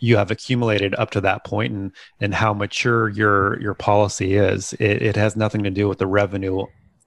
you 0.00 0.16
have 0.16 0.30
accumulated 0.30 0.94
up 0.96 1.10
to 1.10 1.20
that 1.20 1.44
point 1.44 1.72
and 1.72 1.92
and 2.20 2.34
how 2.34 2.52
mature 2.52 3.08
your 3.10 3.60
your 3.60 3.74
policy 3.74 4.34
is 4.34 4.72
it, 4.74 5.02
it 5.02 5.16
has 5.16 5.36
nothing 5.36 5.62
to 5.62 5.70
do 5.70 5.88
with 5.88 5.98
the 5.98 6.06
revenue 6.06 6.64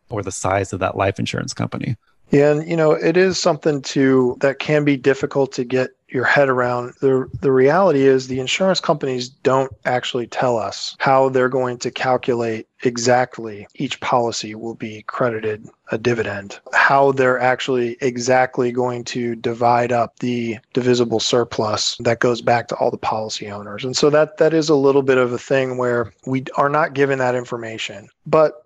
or 0.10 0.22
the 0.22 0.32
size 0.32 0.72
of 0.72 0.80
that 0.80 0.96
life 0.96 1.20
insurance 1.20 1.54
company. 1.54 1.98
Yeah 2.32 2.52
and 2.52 2.68
you 2.68 2.78
know 2.78 2.92
it 2.92 3.18
is 3.18 3.38
something 3.38 3.82
to 3.82 4.38
that 4.40 4.60
can 4.60 4.86
be 4.86 4.98
difficult 4.98 5.52
to 5.54 5.64
get 5.64 5.92
your 6.14 6.24
head 6.24 6.50
around. 6.50 6.94
The 7.02 7.28
the 7.42 7.52
reality 7.52 8.04
is 8.04 8.28
the 8.28 8.40
insurance 8.40 8.80
companies 8.80 9.30
don't 9.30 9.72
actually 9.86 10.28
tell 10.28 10.58
us 10.58 10.96
how 11.00 11.30
they're 11.30 11.50
going 11.50 11.80
to 11.80 11.92
calculate 11.92 12.68
exactly 12.84 13.68
each 13.76 14.00
policy 14.00 14.56
will 14.56 14.76
be 14.76 15.04
credited 15.04 15.68
a 15.92 15.98
dividend, 15.98 16.60
how 16.74 17.12
they're 17.12 17.40
actually 17.40 17.98
exactly 18.02 18.72
going 18.72 19.04
to 19.04 19.36
divide 19.36 19.92
up 19.92 20.18
the 20.20 20.58
divisible 20.74 21.20
surplus 21.20 21.98
that 22.00 22.20
goes 22.20 22.42
back 22.42 22.68
to 22.68 22.76
all 22.76 22.92
the 22.92 22.98
policy 22.98 23.50
owners. 23.50 23.84
And 23.84 23.96
so 23.96 24.10
that 24.10 24.38
that 24.38 24.54
is 24.54 24.70
a 24.70 24.76
little 24.76 25.04
bit 25.04 25.18
of 25.18 25.34
a 25.34 25.38
thing 25.38 25.78
where 25.78 26.14
we 26.26 26.46
are 26.56 26.70
not 26.70 26.94
given 26.94 27.20
that 27.20 27.36
information. 27.36 28.08
But 28.26 28.63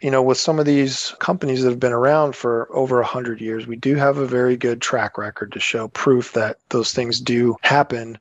you 0.00 0.10
know, 0.10 0.22
with 0.22 0.38
some 0.38 0.58
of 0.58 0.66
these 0.66 1.14
companies 1.18 1.62
that 1.62 1.70
have 1.70 1.80
been 1.80 1.92
around 1.92 2.36
for 2.36 2.68
over 2.74 3.02
hundred 3.02 3.40
years, 3.40 3.66
we 3.66 3.76
do 3.76 3.96
have 3.96 4.18
a 4.18 4.26
very 4.26 4.56
good 4.56 4.80
track 4.80 5.18
record 5.18 5.52
to 5.52 5.60
show 5.60 5.88
proof 5.88 6.32
that 6.32 6.58
those 6.68 6.92
things 6.92 7.20
do 7.20 7.56
happen. 7.62 8.18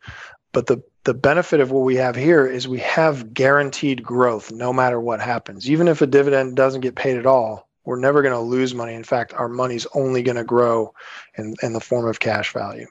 But 0.54 0.68
the 0.68 0.82
the 1.04 1.14
benefit 1.14 1.62
of 1.62 1.72
what 1.72 1.86
we 1.86 1.96
have 1.96 2.16
here 2.16 2.46
is 2.46 2.68
we 2.68 2.80
have 2.80 3.34
guaranteed 3.34 4.04
growth 4.04 4.52
no 4.52 4.74
matter 4.74 5.00
what 5.00 5.22
happens. 5.22 5.70
Even 5.70 5.88
if 5.88 6.02
a 6.02 6.08
dividend 6.08 6.58
doesn't 6.58 6.82
get 6.82 6.96
paid 6.96 7.18
at 7.18 7.26
all, 7.26 7.70
we're 7.86 7.98
never 7.98 8.22
going 8.22 8.34
to 8.34 8.40
lose 8.42 8.76
money. 8.76 8.94
In 8.94 9.06
fact, 9.06 9.34
our 9.34 9.48
money's 9.48 9.88
only 9.94 10.22
going 10.22 10.36
to 10.36 10.44
grow 10.44 10.94
in, 11.38 11.56
in 11.64 11.72
the 11.72 11.80
form 11.80 12.06
of 12.06 12.20
cash 12.20 12.52
value. 12.52 12.88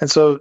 And 0.00 0.10
so 0.10 0.40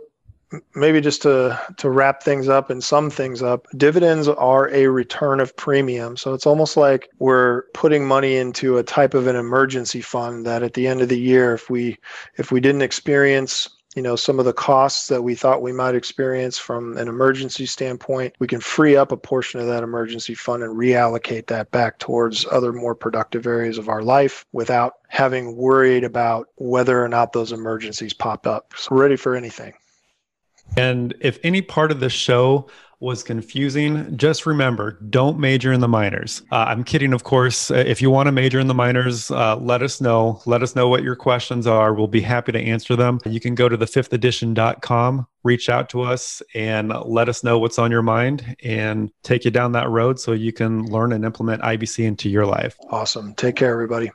maybe 0.76 1.00
just 1.02 1.22
to 1.22 1.60
to 1.78 1.90
wrap 1.90 2.24
things 2.24 2.48
up 2.48 2.70
and 2.70 2.84
sum 2.84 3.10
things 3.10 3.42
up 3.42 3.68
dividends 3.78 4.28
are 4.28 4.70
a 4.74 4.88
return 4.88 5.40
of 5.40 5.56
premium. 5.56 6.18
So 6.18 6.34
it's 6.34 6.48
almost 6.48 6.78
like 6.78 7.10
we're 7.20 7.64
putting 7.74 8.08
money 8.08 8.36
into 8.36 8.78
a 8.78 8.84
type 8.84 9.14
of 9.14 9.28
an 9.28 9.36
emergency 9.36 10.02
fund 10.02 10.46
that 10.46 10.64
at 10.64 10.74
the 10.74 10.88
end 10.88 11.02
of 11.02 11.10
the 11.10 11.20
year 11.20 11.54
if 11.54 11.70
we 11.70 11.98
if 12.38 12.52
we 12.52 12.60
didn't 12.60 12.82
experience 12.82 13.70
you 13.96 14.04
know 14.04 14.16
some 14.16 14.40
of 14.40 14.46
the 14.46 14.54
costs 14.54 15.08
that 15.08 15.24
we 15.24 15.34
thought 15.34 15.62
we 15.62 15.72
might 15.72 15.96
experience 15.96 16.58
from 16.58 16.96
an 16.98 17.08
emergency 17.08 17.66
standpoint 17.66 18.34
we 18.40 18.48
can 18.48 18.60
free 18.60 18.96
up 18.96 19.12
a 19.12 19.18
portion 19.18 19.60
of 19.60 19.68
that 19.68 19.84
emergency 19.84 20.36
fund 20.36 20.62
and 20.64 20.78
reallocate 20.78 21.48
that 21.48 21.72
back 21.72 21.98
towards 21.98 22.46
other 22.52 22.72
more 22.72 22.94
productive 22.94 23.48
areas 23.48 23.78
of 23.78 23.90
our 23.90 24.04
life 24.04 24.46
without 24.52 24.94
having 25.08 25.56
worried 25.56 26.04
about 26.04 26.50
whether 26.56 27.04
or 27.04 27.10
not 27.10 27.34
those 27.34 27.52
emergencies 27.52 28.14
pop 28.14 28.46
up. 28.46 28.74
So 28.78 28.96
ready 28.96 29.16
for 29.16 29.36
anything 29.36 29.74
and 30.78 31.14
if 31.20 31.40
any 31.44 31.62
part 31.62 31.92
of 31.92 32.00
the 32.00 32.10
show 32.10 32.70
was 33.02 33.24
confusing, 33.24 34.18
just 34.18 34.46
remember 34.46 35.00
don't 35.10 35.40
major 35.40 35.72
in 35.72 35.80
the 35.80 35.88
minors. 35.88 36.42
Uh, 36.52 36.66
I'm 36.68 36.84
kidding, 36.84 37.14
of 37.14 37.24
course. 37.24 37.72
Uh, 37.72 37.76
if 37.76 38.02
you 38.02 38.10
want 38.10 38.28
to 38.28 38.32
major 38.32 38.60
in 38.60 38.68
the 38.68 38.74
minors, 38.74 39.32
uh, 39.32 39.56
let 39.56 39.82
us 39.82 40.02
know. 40.02 40.42
Let 40.46 40.62
us 40.62 40.76
know 40.76 40.90
what 40.90 41.02
your 41.02 41.16
questions 41.16 41.66
are. 41.66 41.94
We'll 41.94 42.08
be 42.08 42.22
happy 42.22 42.52
to 42.52 42.60
answer 42.60 42.96
them. 42.96 43.20
You 43.26 43.40
can 43.40 43.56
go 43.56 43.70
to 43.70 43.78
the 43.78 43.88
fifth 43.88 44.12
edition.com, 44.12 45.28
reach 45.44 45.70
out 45.70 45.90
to 45.90 46.02
us, 46.02 46.42
and 46.54 46.92
let 47.06 47.30
us 47.30 47.42
know 47.44 47.58
what's 47.58 47.80
on 47.80 47.90
your 47.90 48.02
mind 48.02 48.58
and 48.64 49.12
take 49.24 49.46
you 49.46 49.52
down 49.52 49.72
that 49.74 49.90
road 49.90 50.20
so 50.20 50.34
you 50.34 50.52
can 50.52 50.86
learn 50.88 51.14
and 51.14 51.24
implement 51.24 51.62
IBC 51.62 52.04
into 52.04 52.30
your 52.30 52.46
life. 52.46 52.76
Awesome. 52.90 53.34
Take 53.36 53.56
care, 53.56 53.72
everybody. 53.72 54.12